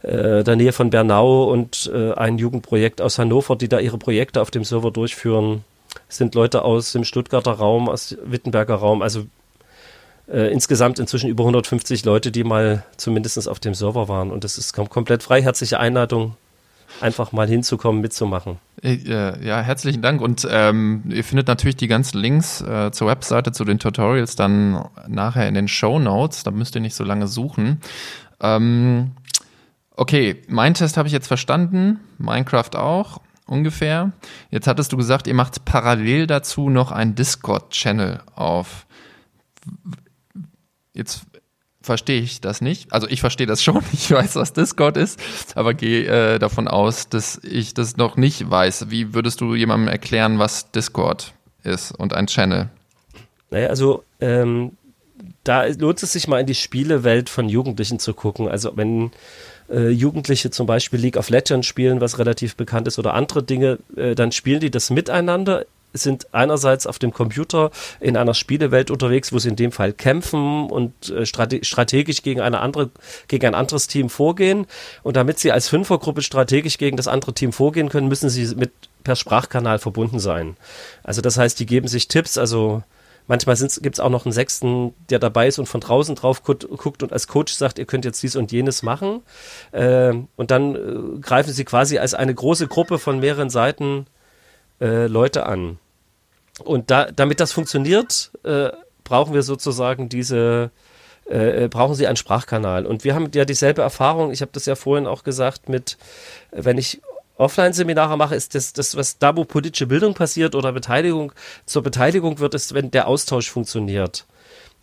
[0.02, 4.42] äh, der Nähe von Bernau und äh, ein Jugendprojekt aus Hannover, die da ihre Projekte
[4.42, 5.64] auf dem Server durchführen.
[6.08, 9.24] Es sind Leute aus dem Stuttgarter Raum, aus Wittenberger Raum, also
[10.28, 14.30] äh, insgesamt inzwischen über 150 Leute, die mal zumindest auf dem Server waren.
[14.30, 15.42] Und das ist kom komplett frei.
[15.42, 16.36] Herzliche Einladung,
[17.00, 18.58] einfach mal hinzukommen, mitzumachen.
[18.82, 20.20] Äh, ja, herzlichen Dank.
[20.20, 24.84] Und ähm, ihr findet natürlich die ganzen Links äh, zur Webseite, zu den Tutorials dann
[25.06, 26.42] nachher in den Show Notes.
[26.42, 27.80] Da müsst ihr nicht so lange suchen.
[28.40, 29.12] Ähm,
[29.94, 32.00] okay, mein Test habe ich jetzt verstanden.
[32.18, 34.12] Minecraft auch ungefähr.
[34.50, 38.86] Jetzt hattest du gesagt, ihr macht parallel dazu noch einen Discord-Channel auf.
[40.96, 41.22] Jetzt
[41.82, 42.92] verstehe ich das nicht.
[42.92, 45.20] Also ich verstehe das schon, ich weiß, was Discord ist,
[45.56, 48.90] aber gehe äh, davon aus, dass ich das noch nicht weiß.
[48.90, 51.32] Wie würdest du jemandem erklären, was Discord
[51.62, 52.68] ist und ein Channel?
[53.50, 54.72] Naja, also ähm,
[55.44, 58.48] da lohnt es sich mal in die Spielewelt von Jugendlichen zu gucken.
[58.48, 59.12] Also wenn
[59.70, 63.78] äh, Jugendliche zum Beispiel League of Legends spielen, was relativ bekannt ist, oder andere Dinge,
[63.96, 67.70] äh, dann spielen die das miteinander sind einerseits auf dem Computer
[68.00, 72.40] in einer Spielewelt unterwegs, wo sie in dem Fall kämpfen und äh, strate strategisch gegen
[72.40, 72.90] eine andere,
[73.28, 74.66] gegen ein anderes Team vorgehen.
[75.02, 78.72] Und damit sie als Fünfergruppe strategisch gegen das andere Team vorgehen können, müssen sie mit
[79.04, 80.56] per Sprachkanal verbunden sein.
[81.02, 82.82] Also das heißt, die geben sich Tipps, also
[83.28, 87.02] Manchmal gibt es auch noch einen Sechsten, der dabei ist und von draußen drauf guckt
[87.02, 89.22] und als Coach sagt, ihr könnt jetzt dies und jenes machen.
[89.72, 94.06] Äh, und dann äh, greifen sie quasi als eine große Gruppe von mehreren Seiten
[94.80, 95.78] äh, Leute an.
[96.64, 98.70] Und da, damit das funktioniert, äh,
[99.04, 100.70] brauchen wir sozusagen diese,
[101.28, 102.86] äh, äh, brauchen Sie einen Sprachkanal.
[102.86, 105.98] Und wir haben ja dieselbe Erfahrung, ich habe das ja vorhin auch gesagt, mit,
[106.50, 107.00] wenn ich
[107.36, 111.32] Offline-Seminare mache, ist das, das, was da, wo politische Bildung passiert oder Beteiligung
[111.66, 114.26] zur Beteiligung wird, ist, wenn der Austausch funktioniert.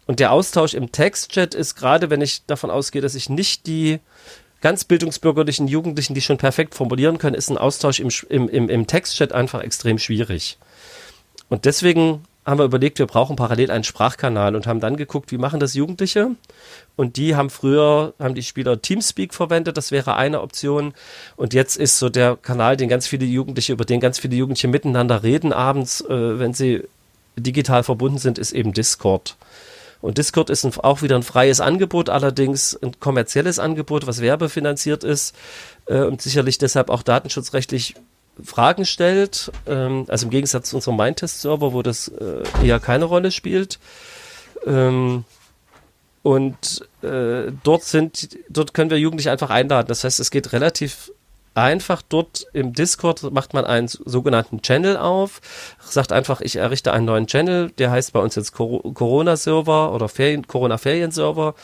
[0.06, 4.00] Und der Austausch im Textchat ist gerade, wenn ich davon ausgehe, dass ich nicht die
[4.64, 9.34] ganz bildungsbürgerlichen Jugendlichen, die schon perfekt formulieren können, ist ein Austausch im, im, im Textchat
[9.34, 10.58] einfach extrem schwierig.
[11.50, 15.38] Und deswegen haben wir überlegt, wir brauchen parallel einen Sprachkanal und haben dann geguckt, wie
[15.38, 16.32] machen das Jugendliche.
[16.96, 20.94] Und die haben früher, haben die Spieler Teamspeak verwendet, das wäre eine Option.
[21.36, 24.70] Und jetzt ist so der Kanal, den ganz viele Jugendliche, über den ganz viele Jugendliche
[24.70, 26.84] miteinander reden abends, äh, wenn sie
[27.36, 29.36] digital verbunden sind, ist eben Discord.
[30.04, 35.06] Und Discord ist ein, auch wieder ein freies Angebot, allerdings ein kommerzielles Angebot, was werbefinanziert
[35.06, 35.34] ist
[35.86, 37.96] äh, und sicherlich deshalb auch datenschutzrechtlich
[38.44, 39.50] Fragen stellt.
[39.66, 43.80] Ähm, also im Gegensatz zu unserem Mindtest-Server, wo das äh, eher keine Rolle spielt.
[44.68, 45.24] Ähm,
[46.22, 49.88] und äh, dort sind, dort können wir Jugendliche einfach einladen.
[49.88, 51.14] Das heißt, es geht relativ
[51.56, 55.42] einfach dort im Discord macht man einen sogenannten Channel auf,
[55.80, 60.10] sagt einfach, ich errichte einen neuen Channel, der heißt bei uns jetzt Corona-Server oder
[60.48, 61.56] Corona-Ferien-Server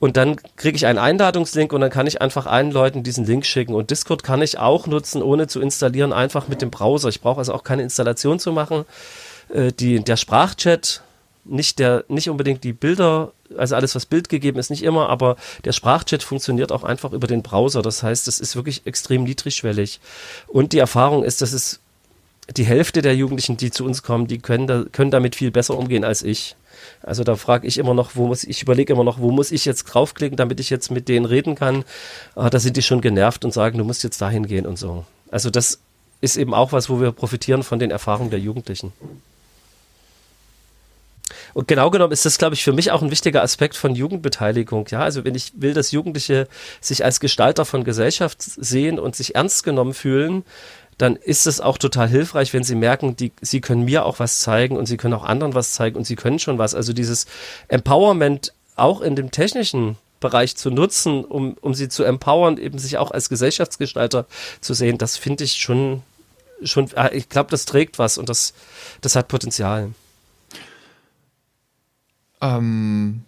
[0.00, 3.44] und dann kriege ich einen Einladungslink und dann kann ich einfach allen Leuten diesen Link
[3.44, 3.74] schicken.
[3.74, 7.10] Und Discord kann ich auch nutzen, ohne zu installieren, einfach mit dem Browser.
[7.10, 8.86] Ich brauche also auch keine Installation zu machen.
[9.52, 11.02] Äh, die, der Sprachchat,
[11.44, 15.36] nicht, der, nicht unbedingt die Bilder, also alles, was Bild gegeben ist, nicht immer, aber
[15.64, 17.82] der Sprachchat funktioniert auch einfach über den Browser.
[17.82, 20.00] Das heißt, es ist wirklich extrem niedrigschwellig.
[20.48, 21.80] Und die Erfahrung ist, dass es
[22.56, 25.76] die Hälfte der Jugendlichen, die zu uns kommen, die können, da, können damit viel besser
[25.76, 26.56] umgehen als ich.
[27.02, 29.64] Also da frage ich immer noch, wo muss ich überlege immer noch, wo muss ich
[29.64, 31.84] jetzt draufklicken, damit ich jetzt mit denen reden kann.
[32.34, 35.04] Ah, da sind die schon genervt und sagen, du musst jetzt dahin gehen und so.
[35.30, 35.80] Also das
[36.20, 38.92] ist eben auch was, wo wir profitieren von den Erfahrungen der Jugendlichen.
[41.54, 44.86] Und genau genommen ist das, glaube ich, für mich auch ein wichtiger Aspekt von Jugendbeteiligung.
[44.90, 46.48] Ja, also wenn ich will, dass Jugendliche
[46.80, 50.44] sich als Gestalter von Gesellschaft sehen und sich ernst genommen fühlen,
[50.98, 54.40] dann ist es auch total hilfreich, wenn sie merken, die, sie können mir auch was
[54.40, 56.74] zeigen und sie können auch anderen was zeigen und sie können schon was.
[56.74, 57.26] Also dieses
[57.68, 62.98] Empowerment auch in dem technischen Bereich zu nutzen, um, um sie zu empowern, eben sich
[62.98, 64.26] auch als Gesellschaftsgestalter
[64.60, 66.02] zu sehen, das finde ich schon,
[66.62, 68.52] schon, ah, ich glaube, das trägt was und das,
[69.00, 69.90] das hat Potenzial.
[72.40, 73.22] Ähm,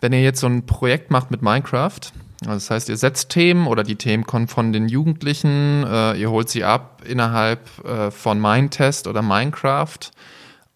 [0.00, 2.00] wenn ihr jetzt so ein Projekt macht mit Minecraft,
[2.42, 6.30] also das heißt, ihr setzt Themen oder die Themen kommen von den Jugendlichen, äh, ihr
[6.30, 10.10] holt sie ab innerhalb äh, von Mindtest oder Minecraft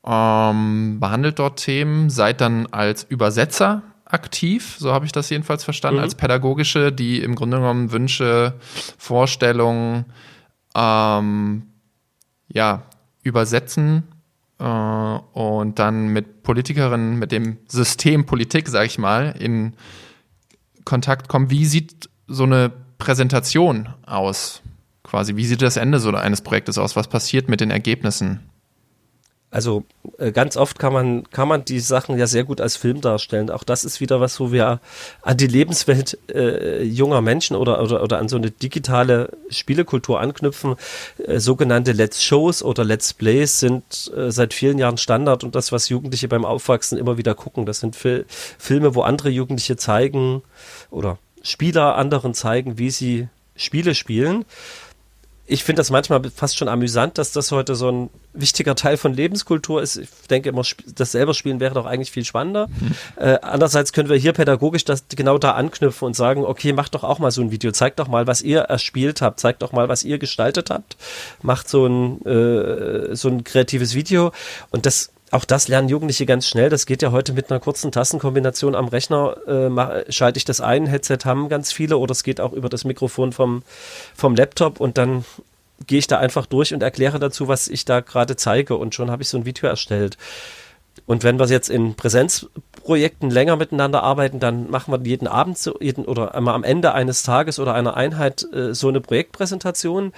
[0.06, 5.98] ähm, behandelt dort Themen, seid dann als Übersetzer aktiv, so habe ich das jedenfalls verstanden,
[5.98, 6.04] mhm.
[6.04, 8.54] als pädagogische, die im Grunde genommen Wünsche,
[8.96, 10.04] Vorstellungen,
[10.76, 11.64] ähm,
[12.48, 12.82] ja,
[13.22, 14.04] übersetzen
[14.58, 19.74] und dann mit Politikerinnen, mit dem System Politik, sage ich mal, in
[20.84, 21.50] Kontakt kommen.
[21.50, 24.62] Wie sieht so eine Präsentation aus?
[25.02, 26.96] Quasi, wie sieht das Ende so eines Projektes aus?
[26.96, 28.40] Was passiert mit den Ergebnissen?
[29.50, 29.84] Also
[30.18, 33.48] äh, ganz oft kann man, kann man die Sachen ja sehr gut als Film darstellen.
[33.48, 34.80] Auch das ist wieder was, wo wir
[35.22, 40.74] an die Lebenswelt äh, junger Menschen oder, oder, oder an so eine digitale Spielekultur anknüpfen.
[41.24, 45.70] Äh, sogenannte Let's Shows oder Let's Plays sind äh, seit vielen Jahren Standard und das,
[45.70, 47.66] was Jugendliche beim Aufwachsen immer wieder gucken.
[47.66, 48.26] Das sind Fil
[48.58, 50.42] Filme, wo andere Jugendliche zeigen
[50.90, 54.44] oder Spieler anderen zeigen, wie sie Spiele spielen
[55.46, 59.14] ich finde das manchmal fast schon amüsant, dass das heute so ein wichtiger Teil von
[59.14, 59.96] Lebenskultur ist.
[59.96, 60.62] Ich denke immer,
[60.94, 62.66] das selber spielen wäre doch eigentlich viel spannender.
[62.68, 62.94] Mhm.
[63.16, 67.04] Äh, andererseits können wir hier pädagogisch das genau da anknüpfen und sagen, okay, macht doch
[67.04, 69.88] auch mal so ein Video, zeigt doch mal, was ihr erspielt habt, zeigt doch mal,
[69.88, 70.96] was ihr gestaltet habt,
[71.42, 74.32] macht so ein, äh, so ein kreatives Video
[74.70, 76.68] und das auch das lernen Jugendliche ganz schnell.
[76.68, 79.36] Das geht ja heute mit einer kurzen Tastenkombination am Rechner.
[79.46, 82.84] Äh, schalte ich das ein, Headset haben ganz viele, oder es geht auch über das
[82.84, 83.62] Mikrofon vom,
[84.14, 85.24] vom Laptop und dann
[85.86, 88.76] gehe ich da einfach durch und erkläre dazu, was ich da gerade zeige.
[88.76, 90.16] Und schon habe ich so ein Video erstellt.
[91.06, 95.76] Und wenn wir jetzt in Präsenzprojekten länger miteinander arbeiten, dann machen wir jeden Abend so,
[95.80, 100.12] jeden, oder einmal am Ende eines Tages oder einer Einheit äh, so eine Projektpräsentation.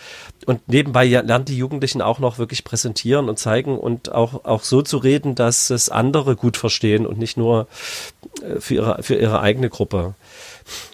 [0.47, 4.81] Und nebenbei lernen die Jugendlichen auch noch wirklich präsentieren und zeigen und auch, auch so
[4.81, 7.69] zu reden, dass es andere gut verstehen und nicht nur
[8.43, 10.15] äh, für, ihre, für ihre eigene Gruppe.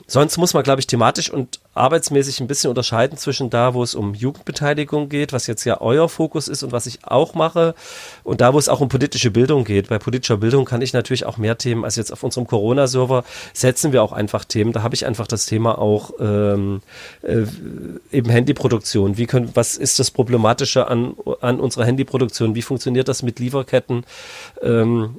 [0.09, 3.95] Sonst muss man, glaube ich, thematisch und arbeitsmäßig ein bisschen unterscheiden zwischen da, wo es
[3.95, 7.75] um Jugendbeteiligung geht, was jetzt ja euer Fokus ist und was ich auch mache,
[8.23, 9.89] und da, wo es auch um politische Bildung geht.
[9.89, 13.93] Bei politischer Bildung kann ich natürlich auch mehr Themen, als jetzt auf unserem Corona-Server setzen
[13.93, 14.73] wir auch einfach Themen.
[14.73, 16.83] Da habe ich einfach das Thema auch ähm,
[17.23, 17.45] äh,
[18.13, 19.17] eben Handyproduktion.
[19.17, 22.55] Wie können, was ist das Problematische an, an unserer Handyproduktion?
[22.55, 24.05] Wie funktioniert das mit Lieferketten?
[24.63, 25.17] Ähm,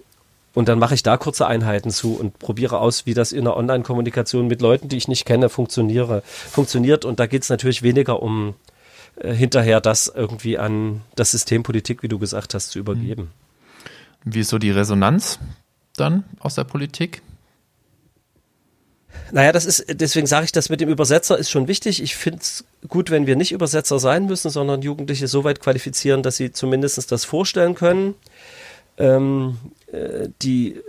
[0.56, 3.58] und dann mache ich da kurze Einheiten zu und probiere aus, wie das in der
[3.58, 7.06] Online-Kommunikation mit Leuten, die ich nicht kenne, funktioniere, funktioniert.
[7.06, 8.56] Und da geht es natürlich weniger um
[9.18, 13.32] äh, hinterher das irgendwie an das System Politik, wie du gesagt hast, zu übergeben.
[14.24, 15.40] Wie ist so die Resonanz
[15.98, 17.22] dann aus der Politik?
[19.32, 22.02] Naja, das ist, deswegen sage ich, das mit dem Übersetzer ist schon wichtig.
[22.02, 26.24] Ich finde es gut, wenn wir nicht Übersetzer sein müssen, sondern Jugendliche so weit qualifizieren,
[26.24, 28.16] dass sie zumindest das vorstellen können.
[28.98, 29.58] Ähm,
[29.92, 30.82] äh, die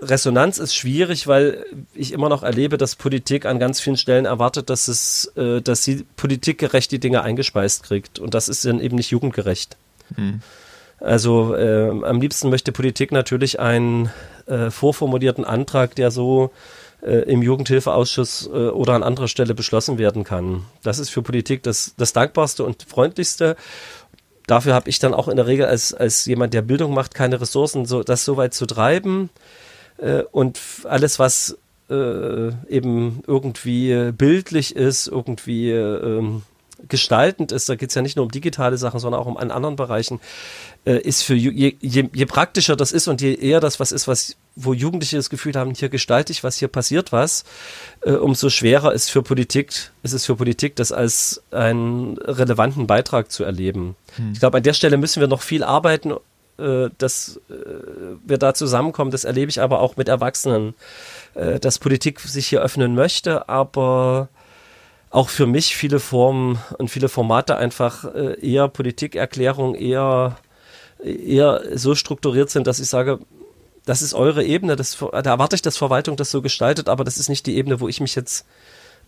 [0.00, 4.70] Resonanz ist schwierig, weil ich immer noch erlebe, dass Politik an ganz vielen Stellen erwartet,
[4.70, 8.18] dass es, äh, dass sie politikgerecht die Dinge eingespeist kriegt.
[8.18, 9.76] Und das ist dann eben nicht jugendgerecht.
[10.16, 10.40] Mhm.
[11.00, 14.10] Also äh, am liebsten möchte Politik natürlich einen
[14.46, 16.50] äh, vorformulierten Antrag, der so
[17.02, 20.64] äh, im Jugendhilfeausschuss äh, oder an anderer Stelle beschlossen werden kann.
[20.82, 23.56] Das ist für Politik das, das Dankbarste und Freundlichste
[24.48, 27.40] dafür habe ich dann auch in der Regel als, als jemand, der Bildung macht, keine
[27.40, 29.30] Ressourcen, so, das so weit zu treiben.
[29.98, 31.56] Äh, und alles, was
[31.90, 36.42] äh, eben irgendwie bildlich ist, irgendwie ähm,
[36.86, 39.50] gestaltend ist, da geht es ja nicht nur um digitale Sachen, sondern auch um an
[39.50, 40.20] anderen Bereichen,
[40.84, 44.06] äh, ist für je, je, je praktischer das ist und je eher das was ist,
[44.06, 47.44] was wo Jugendliche das Gefühl haben, hier gestalte ich was, hier passiert was,
[48.02, 53.30] äh, umso schwerer ist für Politik, ist es für Politik, das als einen relevanten Beitrag
[53.30, 53.94] zu erleben.
[54.16, 54.32] Hm.
[54.32, 56.12] Ich glaube, an der Stelle müssen wir noch viel arbeiten,
[56.58, 57.54] äh, dass äh,
[58.26, 59.12] wir da zusammenkommen.
[59.12, 60.74] Das erlebe ich aber auch mit Erwachsenen,
[61.34, 64.28] äh, dass Politik sich hier öffnen möchte, aber
[65.10, 70.36] auch für mich viele Formen und viele Formate einfach äh, eher Politikerklärung, eher
[71.02, 73.20] eher so strukturiert sind, dass ich sage,
[73.88, 77.16] das ist eure Ebene, das, da erwarte ich, dass Verwaltung das so gestaltet, aber das
[77.16, 78.44] ist nicht die Ebene, wo ich mich jetzt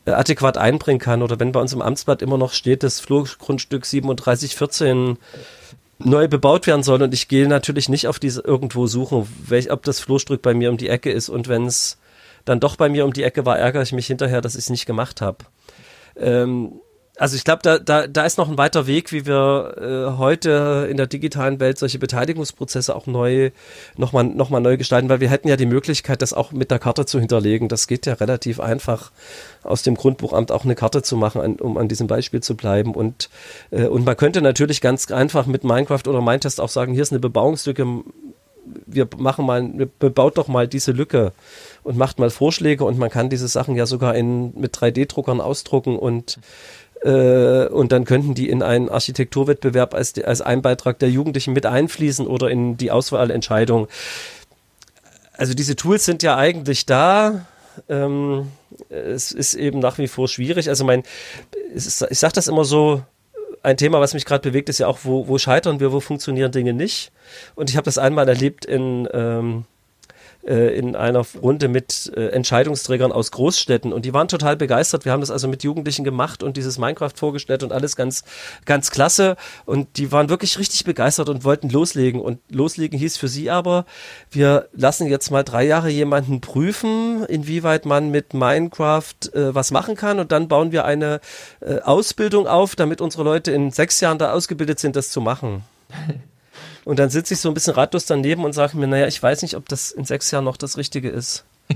[0.06, 1.22] äh, adäquat einbringen kann.
[1.22, 5.18] Oder wenn bei uns im Amtsblatt immer noch steht, das Flurgrundstück 3714
[5.98, 9.82] neu bebaut werden soll und ich gehe natürlich nicht auf diese irgendwo suchen, welch, ob
[9.82, 11.98] das Flurstück bei mir um die Ecke ist und wenn es
[12.46, 14.70] dann doch bei mir um die Ecke war, ärgere ich mich hinterher, dass ich es
[14.70, 15.44] nicht gemacht habe.
[16.16, 16.72] Ähm,
[17.20, 20.88] also ich glaube, da, da, da ist noch ein weiter Weg, wie wir äh, heute
[20.90, 23.50] in der digitalen Welt solche Beteiligungsprozesse auch neu
[23.98, 26.78] nochmal noch mal neu gestalten, weil wir hätten ja die Möglichkeit, das auch mit der
[26.78, 27.68] Karte zu hinterlegen.
[27.68, 29.12] Das geht ja relativ einfach,
[29.62, 32.94] aus dem Grundbuchamt auch eine Karte zu machen, an, um an diesem Beispiel zu bleiben.
[32.94, 33.28] Und,
[33.70, 37.12] äh, und man könnte natürlich ganz einfach mit Minecraft oder Mindtest auch sagen, hier ist
[37.12, 37.86] eine Bebauungslücke,
[38.86, 39.62] wir machen mal,
[39.98, 41.32] bebaut doch mal diese Lücke
[41.82, 45.98] und macht mal Vorschläge und man kann diese Sachen ja sogar in, mit 3D-Druckern ausdrucken
[45.98, 46.38] und
[47.02, 51.66] Äh, und dann könnten die in einen Architekturwettbewerb als, als ein Beitrag der Jugendlichen mit
[51.66, 53.88] einfließen oder in die Auswahlentscheidung.
[55.36, 57.46] Also diese Tools sind ja eigentlich da.
[57.88, 58.48] Ähm,
[58.90, 60.68] es ist eben nach wie vor schwierig.
[60.68, 61.02] Also mein,
[61.72, 63.02] ist, ich sage das immer so,
[63.62, 66.52] ein Thema, was mich gerade bewegt, ist ja auch, wo, wo scheitern wir, wo funktionieren
[66.52, 67.12] Dinge nicht.
[67.54, 69.64] Und ich habe das einmal erlebt in, ähm,
[70.46, 75.04] äh, in einer Runde mit äh, Entscheidungsträgern aus Großstädten und die waren total begeistert.
[75.04, 78.24] Wir haben das also mit Jugendlichen gemacht und dieses Minecraft vorgestellt und alles ganz,
[78.64, 79.36] ganz klasse.
[79.66, 82.20] Und die waren wirklich richtig begeistert und wollten loslegen.
[82.20, 83.84] Und loslegen hieß für sie aber,
[84.30, 89.96] wir lassen jetzt mal drei Jahre jemanden prüfen, inwieweit man mit Minecraft äh, was machen
[89.96, 90.18] kann.
[90.18, 91.20] Und dann bauen wir eine
[91.60, 95.64] äh, Ausbildung auf, damit unsere Leute in sechs Jahren da ausgebildet sind, das zu machen.
[96.84, 99.42] Und dann sitze ich so ein bisschen ratlos daneben und sage mir, naja, ich weiß
[99.42, 101.44] nicht, ob das in sechs Jahren noch das Richtige ist.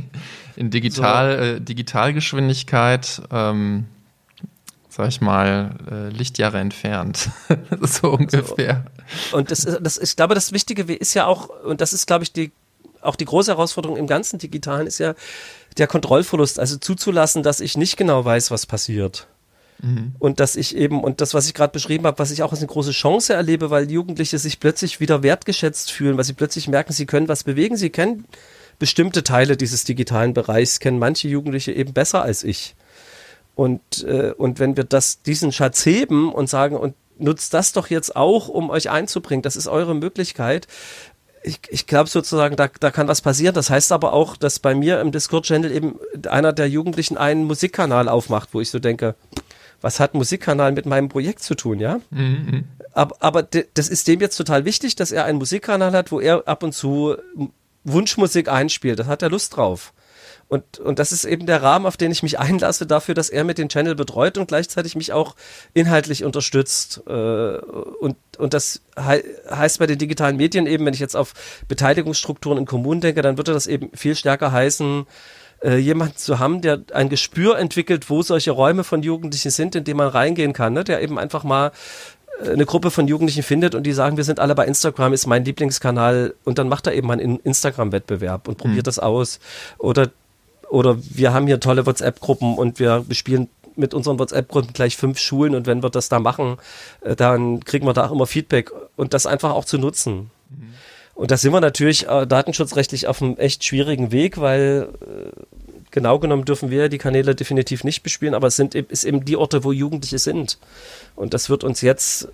[0.56, 1.44] In Digital, so.
[1.44, 3.86] äh, Digitalgeschwindigkeit, ähm,
[4.88, 7.30] sag ich mal, äh, Lichtjahre entfernt.
[7.80, 8.86] so ungefähr.
[9.30, 9.36] So.
[9.36, 12.32] Und das, das, ich glaube, das Wichtige ist ja auch, und das ist, glaube ich,
[12.32, 12.52] die,
[13.02, 15.14] auch die große Herausforderung im ganzen Digitalen, ist ja
[15.76, 19.26] der Kontrollverlust, also zuzulassen, dass ich nicht genau weiß, was passiert.
[19.84, 20.14] Mhm.
[20.18, 22.60] Und dass ich eben, und das, was ich gerade beschrieben habe, was ich auch als
[22.60, 26.94] eine große Chance erlebe, weil Jugendliche sich plötzlich wieder wertgeschätzt fühlen, weil sie plötzlich merken,
[26.94, 28.24] sie können was bewegen, sie kennen
[28.78, 32.74] bestimmte Teile dieses digitalen Bereichs, kennen manche Jugendliche eben besser als ich.
[33.54, 37.88] Und, äh, und wenn wir das, diesen Schatz heben und sagen, und nutzt das doch
[37.88, 40.66] jetzt auch, um euch einzubringen, das ist eure Möglichkeit,
[41.44, 43.54] ich, ich glaube sozusagen, da, da kann was passieren.
[43.54, 48.08] Das heißt aber auch, dass bei mir im Discord-Channel eben einer der Jugendlichen einen Musikkanal
[48.08, 49.14] aufmacht, wo ich so denke,
[49.84, 52.00] was hat Musikkanal mit meinem Projekt zu tun, ja?
[52.10, 52.64] Mhm.
[52.92, 56.48] Aber, aber das ist dem jetzt total wichtig, dass er einen Musikkanal hat, wo er
[56.48, 57.16] ab und zu
[57.84, 58.98] Wunschmusik einspielt.
[58.98, 59.92] Das hat er Lust drauf.
[60.48, 63.44] Und, und das ist eben der Rahmen, auf den ich mich einlasse, dafür, dass er
[63.44, 65.34] mit den Channel betreut und gleichzeitig mich auch
[65.74, 67.02] inhaltlich unterstützt.
[67.06, 71.34] Äh, und, und das heißt bei den digitalen Medien eben, wenn ich jetzt auf
[71.68, 75.06] Beteiligungsstrukturen in Kommunen denke, dann würde das eben viel stärker heißen,
[75.64, 79.84] äh, jemanden zu haben, der ein Gespür entwickelt, wo solche Räume von Jugendlichen sind, in
[79.84, 80.84] die man reingehen kann, ne?
[80.84, 81.72] der eben einfach mal
[82.42, 85.26] äh, eine Gruppe von Jugendlichen findet und die sagen, wir sind alle bei Instagram, ist
[85.26, 88.90] mein Lieblingskanal und dann macht er eben einen Instagram-Wettbewerb und probiert mhm.
[88.90, 89.40] das aus.
[89.78, 90.10] Oder,
[90.68, 95.54] oder wir haben hier tolle WhatsApp-Gruppen und wir bespielen mit unseren WhatsApp-Gruppen gleich fünf Schulen
[95.54, 96.58] und wenn wir das da machen,
[97.00, 100.30] äh, dann kriegen wir da auch immer Feedback und das einfach auch zu nutzen.
[100.50, 100.74] Mhm.
[101.14, 105.30] Und da sind wir natürlich äh, datenschutzrechtlich auf einem echt schwierigen Weg, weil äh,
[105.90, 109.36] genau genommen dürfen wir die Kanäle definitiv nicht bespielen, aber es sind ist eben die
[109.36, 110.58] Orte, wo Jugendliche sind.
[111.14, 112.28] Und das wird uns jetzt,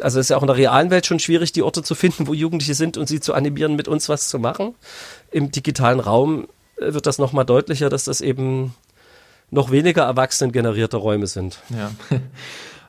[0.00, 2.26] also es ist ja auch in der realen Welt schon schwierig, die Orte zu finden,
[2.26, 4.74] wo Jugendliche sind und sie zu animieren, mit uns was zu machen.
[5.30, 8.74] Im digitalen Raum äh, wird das nochmal deutlicher, dass das eben
[9.50, 11.58] noch weniger erwachsenengenerierte Räume sind.
[11.68, 11.90] Ja.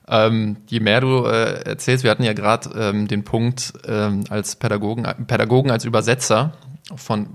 [0.08, 4.56] Ähm, je mehr du äh, erzählst, wir hatten ja gerade ähm, den Punkt ähm, als
[4.56, 6.54] Pädagogen, Pädagogen als Übersetzer
[6.95, 7.28] von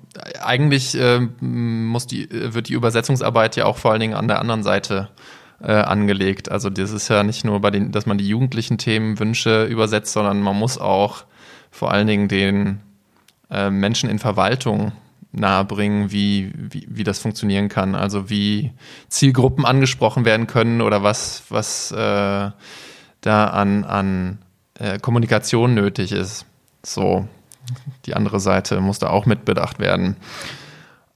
[0.42, 4.62] eigentlich ähm, muss die, wird die Übersetzungsarbeit ja auch vor allen Dingen an der anderen
[4.62, 5.08] Seite
[5.62, 6.50] äh, angelegt.
[6.50, 10.12] Also das ist ja nicht nur bei den, dass man die jugendlichen Themen, Wünsche übersetzt,
[10.12, 11.24] sondern man muss auch
[11.70, 12.80] vor allen Dingen den
[13.50, 14.92] äh, Menschen in Verwaltung
[15.32, 17.94] nahebringen, wie, wie, wie das funktionieren kann.
[17.94, 18.72] Also wie
[19.08, 22.50] Zielgruppen angesprochen werden können oder was, was äh,
[23.20, 24.38] da an, an
[24.78, 26.46] äh, Kommunikation nötig ist.
[26.82, 27.26] So,
[28.06, 30.16] die andere Seite muss da auch mitbedacht werden.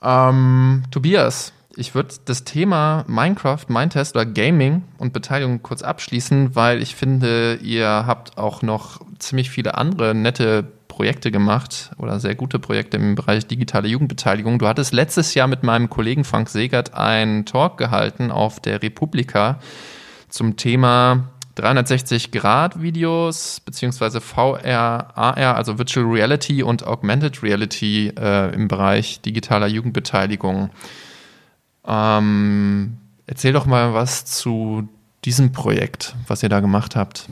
[0.02, 6.82] Ähm, Tobias, ich würde das Thema Minecraft, Mindtest oder Gaming und Beteiligung kurz abschließen, weil
[6.82, 12.58] ich finde, ihr habt auch noch ziemlich viele andere nette Projekte gemacht oder sehr gute
[12.58, 14.58] Projekte im Bereich digitale Jugendbeteiligung.
[14.58, 19.58] Du hattest letztes Jahr mit meinem Kollegen Frank Segert einen Talk gehalten auf der Republika
[20.28, 29.22] zum Thema 360-Grad-Videos beziehungsweise VR, AR, also Virtual Reality und Augmented Reality äh, im Bereich
[29.22, 30.68] digitaler Jugendbeteiligung.
[31.86, 34.86] Ähm, erzähl doch mal was zu
[35.24, 37.30] diesem Projekt, was ihr da gemacht habt.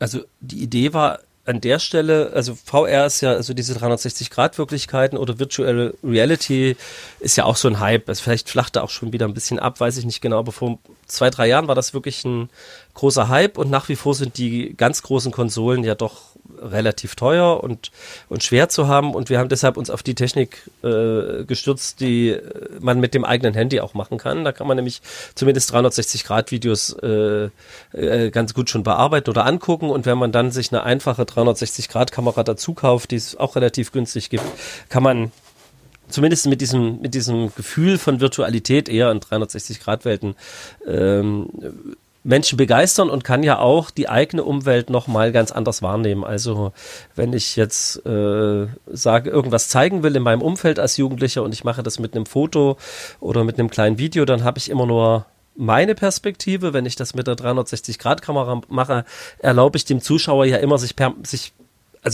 [0.00, 5.38] Also die Idee war an der Stelle, also VR ist ja, also diese 360-Grad-Wirklichkeiten oder
[5.38, 6.76] Virtual Reality
[7.20, 8.06] ist ja auch so ein Hype.
[8.08, 10.52] Also vielleicht flacht er auch schon wieder ein bisschen ab, weiß ich nicht genau, aber
[10.52, 12.50] vor zwei, drei Jahren war das wirklich ein
[12.92, 16.27] großer Hype und nach wie vor sind die ganz großen Konsolen ja doch
[16.62, 17.90] relativ teuer und,
[18.28, 22.36] und schwer zu haben und wir haben deshalb uns auf die Technik äh, gestürzt, die
[22.80, 24.44] man mit dem eigenen Handy auch machen kann.
[24.44, 25.02] Da kann man nämlich
[25.34, 27.48] zumindest 360 Grad Videos äh,
[27.92, 31.88] äh, ganz gut schon bearbeiten oder angucken und wenn man dann sich eine einfache 360
[31.88, 34.44] Grad Kamera dazu kauft, die es auch relativ günstig gibt,
[34.88, 35.32] kann man
[36.08, 40.34] zumindest mit diesem, mit diesem Gefühl von Virtualität eher in 360-Grad-Welten
[40.86, 41.48] ähm,
[42.24, 46.24] Menschen begeistern und kann ja auch die eigene Umwelt nochmal ganz anders wahrnehmen.
[46.24, 46.72] Also
[47.14, 51.64] wenn ich jetzt äh, sage, irgendwas zeigen will in meinem Umfeld als Jugendlicher und ich
[51.64, 52.76] mache das mit einem Foto
[53.20, 55.26] oder mit einem kleinen Video, dann habe ich immer nur
[55.58, 56.72] meine Perspektive.
[56.72, 59.04] Wenn ich das mit der 360-Grad-Kamera mache,
[59.38, 61.52] erlaube ich dem Zuschauer ja immer, sich, per, sich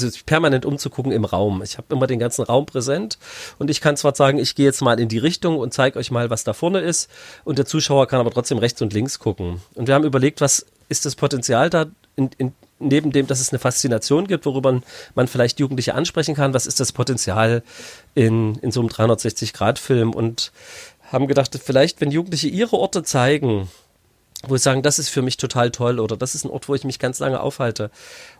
[0.02, 1.62] also permanent umzugucken im Raum.
[1.62, 3.18] Ich habe immer den ganzen Raum präsent
[3.58, 6.10] und ich kann zwar sagen, ich gehe jetzt mal in die Richtung und zeige euch
[6.10, 7.08] mal, was da vorne ist
[7.44, 9.60] und der Zuschauer kann aber trotzdem rechts und links gucken.
[9.74, 11.86] Und wir haben überlegt, was ist das Potenzial da
[12.16, 14.80] in, in, neben dem, dass es eine Faszination gibt, worüber
[15.14, 17.62] man vielleicht Jugendliche ansprechen kann, was ist das Potenzial
[18.14, 20.52] in, in so einem 360-Grad-Film und
[21.10, 23.68] haben gedacht, vielleicht, wenn Jugendliche ihre Orte zeigen,
[24.48, 26.74] wo sie sagen, das ist für mich total toll oder das ist ein Ort, wo
[26.74, 27.90] ich mich ganz lange aufhalte.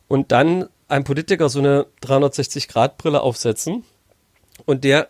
[0.08, 3.84] Und dann einem Politiker so eine 360-Grad-Brille aufsetzen
[4.66, 5.08] und der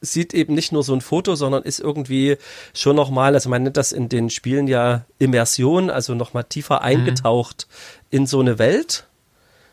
[0.00, 2.38] sieht eben nicht nur so ein Foto, sondern ist irgendwie
[2.72, 6.84] schon nochmal, also man nennt das in den Spielen ja Immersion, also nochmal tiefer mhm.
[6.84, 8.16] eingetaucht mhm.
[8.16, 9.06] in so eine Welt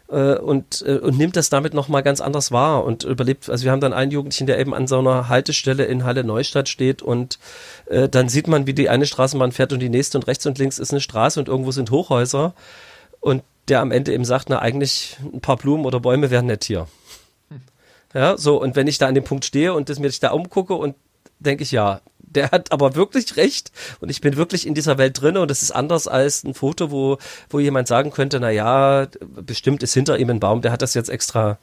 [0.09, 3.49] äh, und, äh, und nimmt das damit nochmal ganz anders wahr und überlebt.
[3.49, 6.69] Also wir haben dann einen Jugendlichen, der eben an so einer Haltestelle in Halle Neustadt
[6.69, 7.39] steht und
[7.87, 10.57] äh, dann sieht man, wie die eine Straßenbahn fährt und die nächste und rechts und
[10.57, 12.53] links ist eine Straße und irgendwo sind Hochhäuser
[13.19, 16.63] und der am Ende eben sagt, na eigentlich ein paar Blumen oder Bäume wären nett
[16.63, 16.87] hier.
[18.13, 20.73] Ja, so, und wenn ich da an dem Punkt stehe und das mir da umgucke
[20.73, 20.95] und
[21.39, 23.71] denke ich, ja, der hat aber wirklich recht.
[23.99, 26.91] Und ich bin wirklich in dieser Welt drin und es ist anders als ein Foto,
[26.91, 27.17] wo,
[27.49, 29.07] wo jemand sagen könnte, na ja,
[29.41, 31.57] bestimmt ist hinter ihm ein Baum, der hat das jetzt extra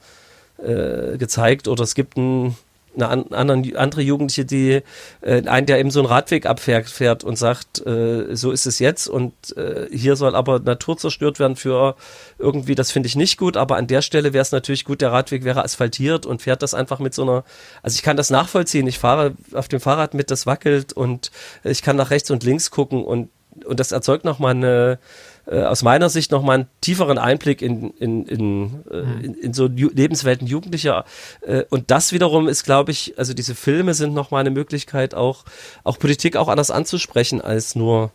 [0.58, 1.68] äh, gezeigt.
[1.68, 2.56] Oder es gibt ein
[2.94, 4.82] eine anderen, andere Jugendliche, die
[5.20, 8.78] äh, einen, der eben so einen Radweg abfährt fährt und sagt, äh, so ist es
[8.78, 11.96] jetzt und äh, hier soll aber Natur zerstört werden für
[12.38, 15.12] irgendwie, das finde ich nicht gut, aber an der Stelle wäre es natürlich gut, der
[15.12, 17.44] Radweg wäre asphaltiert und fährt das einfach mit so einer,
[17.82, 21.30] also ich kann das nachvollziehen, ich fahre auf dem Fahrrad mit, das wackelt und
[21.62, 23.28] ich kann nach rechts und links gucken und,
[23.64, 24.98] und das erzeugt nochmal eine,
[25.46, 29.20] äh, aus meiner Sicht nochmal einen tieferen Einblick in, in, in, äh, mhm.
[29.24, 31.04] in, in, so Ju Lebenswelten Jugendlicher.
[31.42, 35.44] Äh, und das wiederum ist, glaube ich, also diese Filme sind nochmal eine Möglichkeit, auch,
[35.84, 38.12] auch Politik auch anders anzusprechen als nur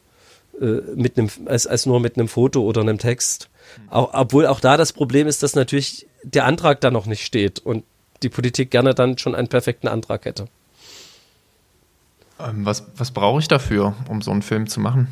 [0.59, 3.49] äh, mit einem, als, als nur mit einem Foto oder einem Text.
[3.77, 3.89] Mhm.
[3.91, 7.59] Auch, obwohl auch da das Problem ist, dass natürlich der Antrag da noch nicht steht
[7.59, 7.83] und
[8.23, 10.47] die Politik gerne dann schon einen perfekten Antrag hätte.
[12.39, 15.07] Ähm, was, was brauche ich dafür, um so einen Film zu machen?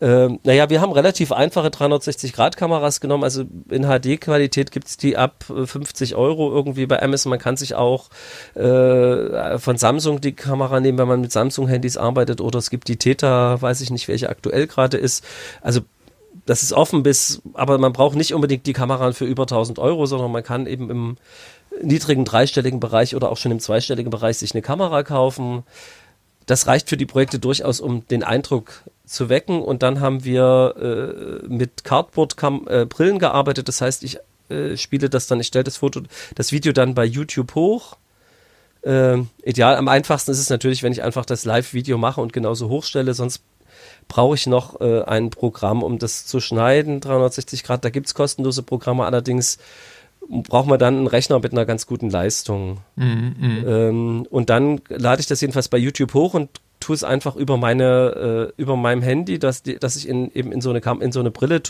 [0.00, 3.24] Ähm, naja, wir haben relativ einfache 360-Grad-Kameras genommen.
[3.24, 7.30] Also in HD-Qualität gibt es die ab 50 äh, Euro irgendwie bei Amazon.
[7.30, 8.10] Man kann sich auch
[8.54, 12.40] äh, von Samsung die Kamera nehmen, wenn man mit Samsung-Handys arbeitet.
[12.40, 15.24] Oder es gibt die Theta, weiß ich nicht, welche aktuell gerade ist.
[15.60, 15.80] Also
[16.46, 20.06] das ist offen bis, aber man braucht nicht unbedingt die Kamera für über 1000 Euro,
[20.06, 21.16] sondern man kann eben im
[21.82, 25.64] niedrigen dreistelligen Bereich oder auch schon im zweistelligen Bereich sich eine Kamera kaufen.
[26.46, 29.62] Das reicht für die Projekte durchaus, um den Eindruck zu wecken.
[29.62, 33.68] Und dann haben wir äh, mit Cardboard-Brillen äh, gearbeitet.
[33.68, 34.18] Das heißt, ich
[34.48, 36.02] äh, spiele das dann, ich stelle das Foto,
[36.34, 37.96] das Video dann bei YouTube hoch.
[38.82, 42.68] Äh, ideal, am einfachsten ist es natürlich, wenn ich einfach das Live-Video mache und genauso
[42.68, 43.42] hochstelle, sonst
[44.08, 47.84] brauche ich noch äh, ein Programm, um das zu schneiden, 360 Grad.
[47.84, 49.58] Da gibt es kostenlose Programme, allerdings
[50.28, 52.78] braucht man dann einen Rechner mit einer ganz guten Leistung.
[52.96, 56.48] Mhm, ähm, und dann lade ich das jedenfalls bei YouTube hoch und
[56.84, 60.52] tue es einfach über meine, äh, über meinem Handy, dass, die, dass ich in, eben
[60.52, 61.62] in so eine, Kam in so eine Brille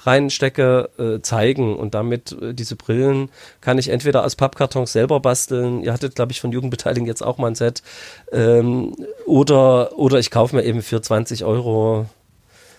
[0.00, 1.76] reinstecke, äh, zeigen.
[1.76, 3.30] Und damit äh, diese Brillen
[3.62, 5.82] kann ich entweder aus Pappkartons selber basteln.
[5.82, 7.82] Ihr hattet, glaube ich, von Jugendbeteiligung jetzt auch mal ein Set.
[8.30, 8.94] Ähm,
[9.24, 12.06] oder, oder ich kaufe mir eben für 20 Euro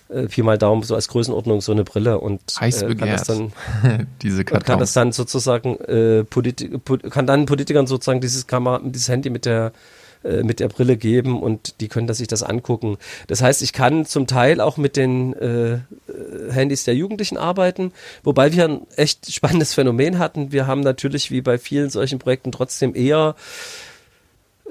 [0.10, 3.53] äh, Pi mal Daumen so als Größenordnung so eine Brille und äh, kann das dann
[4.22, 4.66] diese Kartons.
[4.66, 6.80] kann das dann sozusagen äh, Politi
[7.10, 9.72] kann dann Politikern sozusagen dieses Kamera dieses Handy mit der
[10.22, 12.97] äh, mit der Brille geben und die können das sich das angucken.
[13.28, 15.80] Das heißt, ich kann zum Teil auch mit den äh,
[16.51, 17.93] Handys der Jugendlichen arbeiten,
[18.24, 20.51] wobei wir ein echt spannendes Phänomen hatten.
[20.51, 23.36] Wir haben natürlich wie bei vielen solchen Projekten trotzdem eher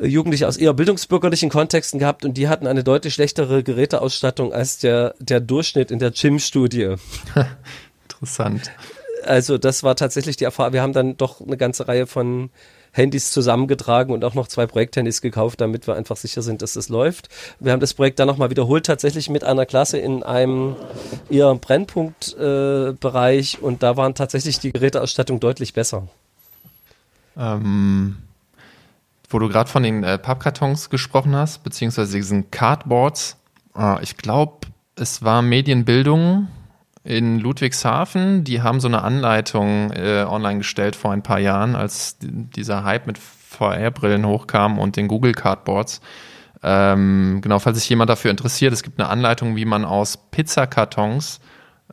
[0.00, 5.14] Jugendliche aus eher bildungsbürgerlichen Kontexten gehabt und die hatten eine deutlich schlechtere Geräteausstattung als der,
[5.18, 6.94] der Durchschnitt in der Gym-Studie.
[8.04, 8.70] Interessant.
[9.24, 10.72] Also das war tatsächlich die Erfahrung.
[10.72, 12.50] Wir haben dann doch eine ganze Reihe von
[12.92, 16.88] Handys zusammengetragen und auch noch zwei Projekthandys gekauft, damit wir einfach sicher sind, dass das
[16.88, 17.28] läuft.
[17.60, 20.76] Wir haben das Projekt dann nochmal wiederholt, tatsächlich mit einer Klasse in einem
[21.28, 26.08] eher Brennpunktbereich äh, und da waren tatsächlich die Geräteausstattung deutlich besser.
[27.36, 28.16] Ähm,
[29.28, 33.36] wo du gerade von den äh, Pappkartons gesprochen hast, beziehungsweise diesen Cardboards,
[33.76, 36.48] äh, ich glaube, es war Medienbildung
[37.04, 38.44] in Ludwigshafen.
[38.44, 43.06] Die haben so eine Anleitung äh, online gestellt vor ein paar Jahren, als dieser Hype
[43.06, 46.00] mit VR-Brillen hochkam und den Google Cardboards.
[46.62, 51.40] Ähm, genau, falls sich jemand dafür interessiert, es gibt eine Anleitung, wie man aus Pizzakartons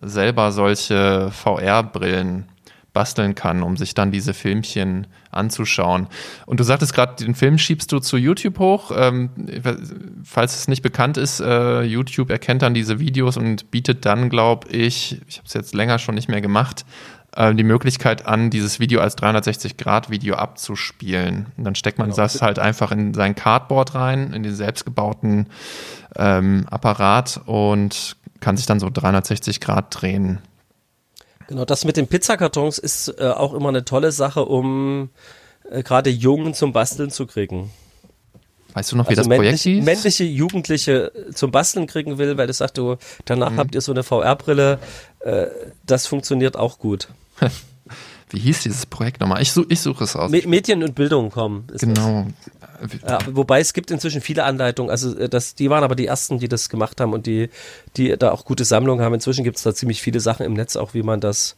[0.02, 2.50] selber solche VR-Brillen
[2.96, 6.08] basteln kann, um sich dann diese Filmchen anzuschauen.
[6.48, 8.92] Und du sagtest gerade, den Film schiebst du zu YouTube hoch.
[8.96, 9.30] Ähm,
[10.24, 14.70] falls es nicht bekannt ist, äh, YouTube erkennt dann diese Videos und bietet dann, glaube
[14.70, 16.86] ich, ich habe es jetzt länger schon nicht mehr gemacht,
[17.36, 21.48] äh, die Möglichkeit an, dieses Video als 360-Grad-Video abzuspielen.
[21.58, 22.18] Und dann steckt man genau.
[22.24, 25.50] das halt einfach in sein Cardboard rein, in den selbstgebauten
[26.16, 30.40] ähm, Apparat und kann sich dann so 360 Grad drehen.
[31.48, 35.10] Genau, das mit den Pizzakartons ist äh, auch immer eine tolle Sache, um
[35.70, 37.72] äh, gerade Jungen zum Basteln zu kriegen.
[38.74, 39.86] Weißt du noch, wie also das Projekt hieß?
[39.86, 43.58] Männliche Jugendliche zum Basteln kriegen will, weil das sagt, du, danach mhm.
[43.58, 44.80] habt ihr so eine VR-Brille.
[45.20, 45.46] Äh,
[45.86, 47.08] das funktioniert auch gut.
[48.32, 49.42] wie hieß dieses Projekt nochmal?
[49.42, 50.30] Ich, such, ich suche es aus.
[50.30, 51.68] Medien und Bildung kommen.
[51.80, 52.28] Genau.
[53.08, 54.90] Ja, wobei es gibt inzwischen viele Anleitungen.
[54.90, 57.50] Also äh, das, die waren aber die ersten, die das gemacht haben und die,
[57.98, 59.14] die da auch gute Sammlungen haben.
[59.14, 61.56] Inzwischen gibt es da ziemlich viele Sachen im Netz, auch wie man das.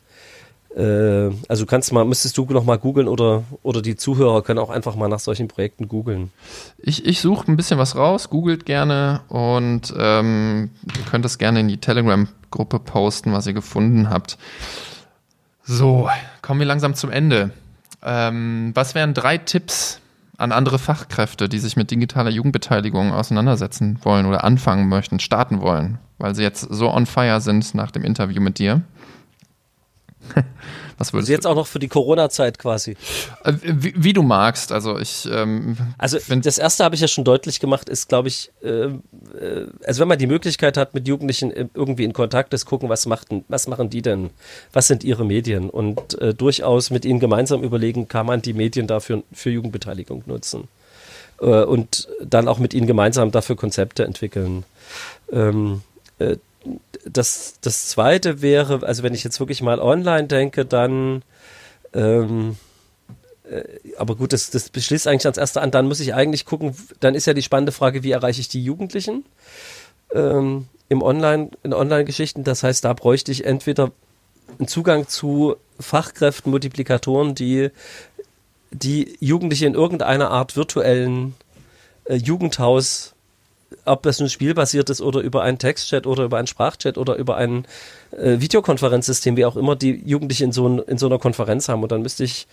[0.75, 4.69] Äh, also kannst mal, müsstest du noch mal googeln oder oder die Zuhörer können auch
[4.69, 6.31] einfach mal nach solchen Projekten googeln.
[6.77, 11.61] Ich, ich suche ein bisschen was raus, googelt gerne und ähm, ihr könnt es gerne
[11.61, 14.37] in die Telegram-Gruppe posten, was ihr gefunden habt.
[15.63, 16.09] So,
[16.41, 17.51] kommen wir langsam zum Ende.
[18.03, 19.99] Ähm, was wären drei Tipps,
[20.37, 25.97] an andere Fachkräfte, die sich mit digitaler Jugendbeteiligung auseinandersetzen wollen oder anfangen möchten, starten wollen,
[26.19, 28.81] weil sie jetzt so on fire sind nach dem Interview mit dir?
[30.97, 32.97] Was würdest also jetzt auch noch für die Corona-Zeit quasi.
[33.43, 34.71] Äh, wie, wie, du magst.
[34.71, 35.27] Also ich.
[35.31, 38.91] Ähm, also das erste habe ich ja schon deutlich gemacht, ist, glaube ich, äh, äh,
[39.85, 43.45] also wenn man die Möglichkeit hat, mit Jugendlichen irgendwie in Kontakt ist, gucken, was machten,
[43.47, 44.31] was machen die denn?
[44.73, 45.69] Was sind ihre Medien?
[45.69, 50.67] Und äh, durchaus mit ihnen gemeinsam überlegen, kann man die Medien dafür für Jugendbeteiligung nutzen.
[51.39, 54.63] Äh, und dann auch mit ihnen gemeinsam dafür Konzepte entwickeln.
[55.31, 55.81] Ähm,
[56.19, 56.37] äh,
[57.05, 61.23] das, das zweite wäre, also wenn ich jetzt wirklich mal online denke, dann,
[61.93, 62.57] ähm,
[63.49, 63.63] äh,
[63.97, 67.15] aber gut, das, das beschließt eigentlich als erster an, dann muss ich eigentlich gucken, dann
[67.15, 69.25] ist ja die spannende Frage, wie erreiche ich die Jugendlichen
[70.13, 72.43] ähm, im Online, in Online-Geschichten.
[72.43, 73.91] Das heißt, da bräuchte ich entweder
[74.59, 77.69] einen Zugang zu Fachkräften, Multiplikatoren, die
[78.71, 81.35] die Jugendliche in irgendeiner Art virtuellen
[82.05, 83.13] äh, Jugendhaus
[83.85, 87.37] ob das nun spielbasiert ist oder über einen Textchat oder über einen Sprachchat oder über
[87.37, 87.65] ein
[88.11, 91.83] äh, Videokonferenzsystem, wie auch immer, die Jugendliche in so, in so einer Konferenz haben.
[91.83, 92.47] Und dann müsste ich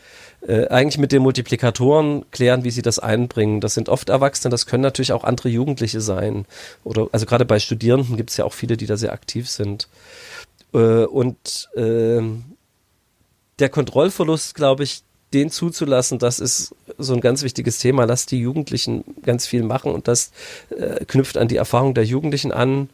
[0.47, 3.61] äh, eigentlich mit den Multiplikatoren klären, wie sie das einbringen.
[3.61, 6.47] Das sind oft Erwachsene, das können natürlich auch andere Jugendliche sein.
[6.83, 9.89] Oder also gerade bei Studierenden gibt es ja auch viele, die da sehr aktiv sind.
[10.73, 12.21] Äh, und äh,
[13.59, 15.03] der Kontrollverlust, glaube ich,
[15.35, 18.05] den zuzulassen, das ist so ein ganz wichtiges Thema.
[18.05, 20.30] Lass die Jugendlichen ganz viel machen und das
[20.70, 22.89] äh, knüpft an die Erfahrung der Jugendlichen an.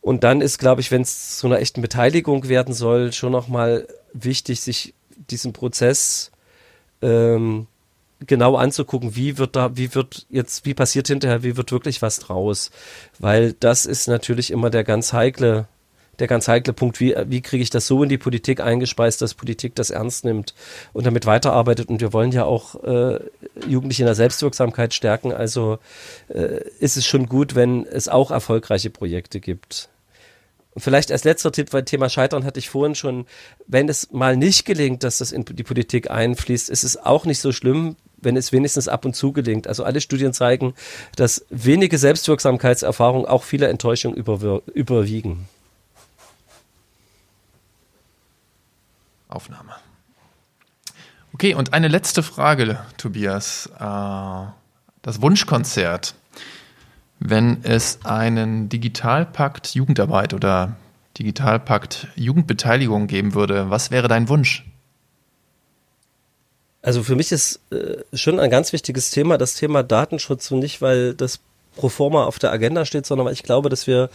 [0.00, 3.86] Und dann ist, glaube ich, wenn es zu einer echten Beteiligung werden soll, schon nochmal
[4.12, 4.94] wichtig, sich
[5.30, 6.32] diesen Prozess
[7.02, 7.68] ähm,
[8.26, 12.18] genau anzugucken, wie wird da, wie wird jetzt, wie passiert hinterher, wie wird wirklich was
[12.18, 12.70] draus?
[13.18, 15.66] Weil das ist natürlich immer der ganz heikle
[16.18, 19.34] der ganz heikle Punkt, wie, wie kriege ich das so in die Politik eingespeist, dass
[19.34, 20.54] Politik das ernst nimmt
[20.92, 21.88] und damit weiterarbeitet.
[21.88, 23.18] Und wir wollen ja auch äh,
[23.66, 25.32] Jugendliche in der Selbstwirksamkeit stärken.
[25.32, 25.78] Also
[26.28, 29.88] äh, ist es schon gut, wenn es auch erfolgreiche Projekte gibt.
[30.74, 33.26] Und vielleicht als letzter Tipp, weil Thema Scheitern hatte ich vorhin schon,
[33.66, 37.40] wenn es mal nicht gelingt, dass das in die Politik einfließt, ist es auch nicht
[37.40, 39.66] so schlimm, wenn es wenigstens ab und zu gelingt.
[39.66, 40.74] Also alle Studien zeigen,
[41.16, 45.48] dass wenige Selbstwirksamkeitserfahrungen auch viele Enttäuschungen überwiegen.
[49.34, 49.72] Aufnahme.
[51.34, 53.70] Okay, und eine letzte Frage, Tobias.
[53.78, 54.46] Äh,
[55.02, 56.14] das Wunschkonzert.
[57.18, 60.76] Wenn es einen Digitalpakt Jugendarbeit oder
[61.18, 64.66] Digitalpakt Jugendbeteiligung geben würde, was wäre dein Wunsch?
[66.82, 70.82] Also für mich ist äh, schon ein ganz wichtiges Thema das Thema Datenschutz und nicht,
[70.82, 71.38] weil das
[71.76, 74.10] pro forma auf der Agenda steht, sondern weil ich glaube, dass wir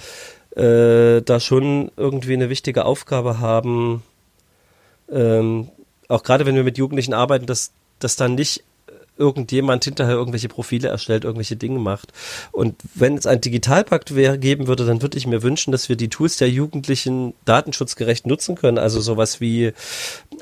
[0.56, 4.04] äh, da schon irgendwie eine wichtige Aufgabe haben,
[5.12, 5.70] ähm,
[6.08, 8.64] auch gerade wenn wir mit Jugendlichen arbeiten, dass, dass dann nicht
[9.18, 12.14] irgendjemand hinterher irgendwelche Profile erstellt, irgendwelche Dinge macht.
[12.52, 15.96] Und wenn es einen Digitalpakt wär, geben würde, dann würde ich mir wünschen, dass wir
[15.96, 18.78] die Tools der Jugendlichen datenschutzgerecht nutzen können.
[18.78, 19.74] Also sowas wie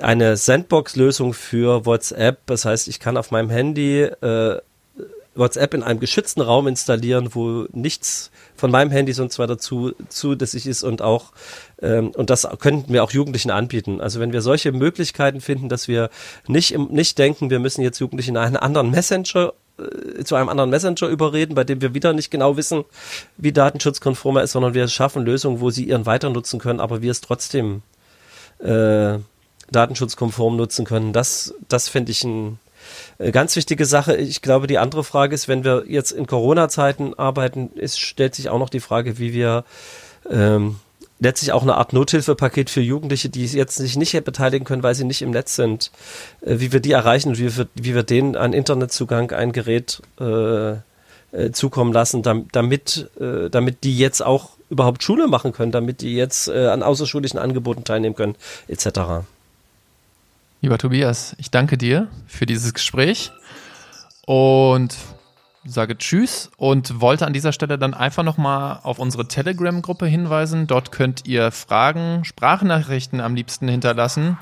[0.01, 2.39] eine Sandbox-Lösung für WhatsApp.
[2.45, 4.59] Das heißt, ich kann auf meinem Handy äh,
[5.35, 10.65] WhatsApp in einem geschützten Raum installieren, wo nichts von meinem Handy sonst weiter zu, zulässig
[10.65, 11.31] ist und auch,
[11.81, 14.01] ähm, und das könnten wir auch Jugendlichen anbieten.
[14.01, 16.09] Also wenn wir solche Möglichkeiten finden, dass wir
[16.47, 20.69] nicht, im, nicht denken, wir müssen jetzt Jugendlichen einen anderen Messenger äh, zu einem anderen
[20.69, 22.85] Messenger überreden, bei dem wir wieder nicht genau wissen,
[23.37, 27.01] wie datenschutzkonform er ist, sondern wir schaffen Lösungen, wo sie ihren weiter nutzen können, aber
[27.01, 27.81] wir es trotzdem
[28.59, 29.17] äh,
[29.71, 31.13] datenschutzkonform nutzen können.
[31.13, 32.59] Das, das finde ich ein,
[33.31, 34.15] ganz wichtige Sache.
[34.15, 38.49] Ich glaube, die andere Frage ist, wenn wir jetzt in Corona-Zeiten arbeiten, ist, stellt sich
[38.49, 39.63] auch noch die Frage, wie wir
[40.29, 40.77] ähm,
[41.19, 45.05] letztlich auch eine Art Nothilfepaket für Jugendliche, die jetzt sich nicht beteiligen können, weil sie
[45.05, 45.91] nicht im Netz sind,
[46.41, 50.01] äh, wie wir die erreichen und wie wir, wie wir denen einen Internetzugang, ein Gerät
[50.19, 50.71] äh,
[51.35, 56.15] äh, zukommen lassen, damit, äh, damit die jetzt auch überhaupt Schule machen können, damit die
[56.15, 58.35] jetzt äh, an außerschulischen Angeboten teilnehmen können,
[58.67, 59.25] etc.
[60.61, 63.31] Lieber Tobias, ich danke dir für dieses Gespräch
[64.25, 64.95] und
[65.65, 70.67] sage Tschüss und wollte an dieser Stelle dann einfach nochmal auf unsere Telegram-Gruppe hinweisen.
[70.67, 74.37] Dort könnt ihr Fragen, Sprachnachrichten am liebsten hinterlassen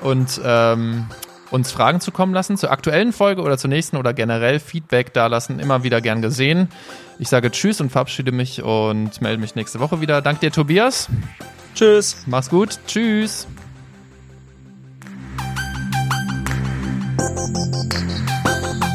[0.00, 1.06] und ähm,
[1.50, 5.58] uns Fragen zukommen lassen zur aktuellen Folge oder zur nächsten oder generell Feedback dalassen.
[5.58, 6.68] Immer wieder gern gesehen.
[7.18, 10.22] Ich sage Tschüss und verabschiede mich und melde mich nächste Woche wieder.
[10.22, 11.08] Dank dir, Tobias.
[11.74, 12.24] Tschüss.
[12.26, 12.78] Mach's gut.
[12.86, 13.46] Tschüss.
[17.34, 18.91] Thank you.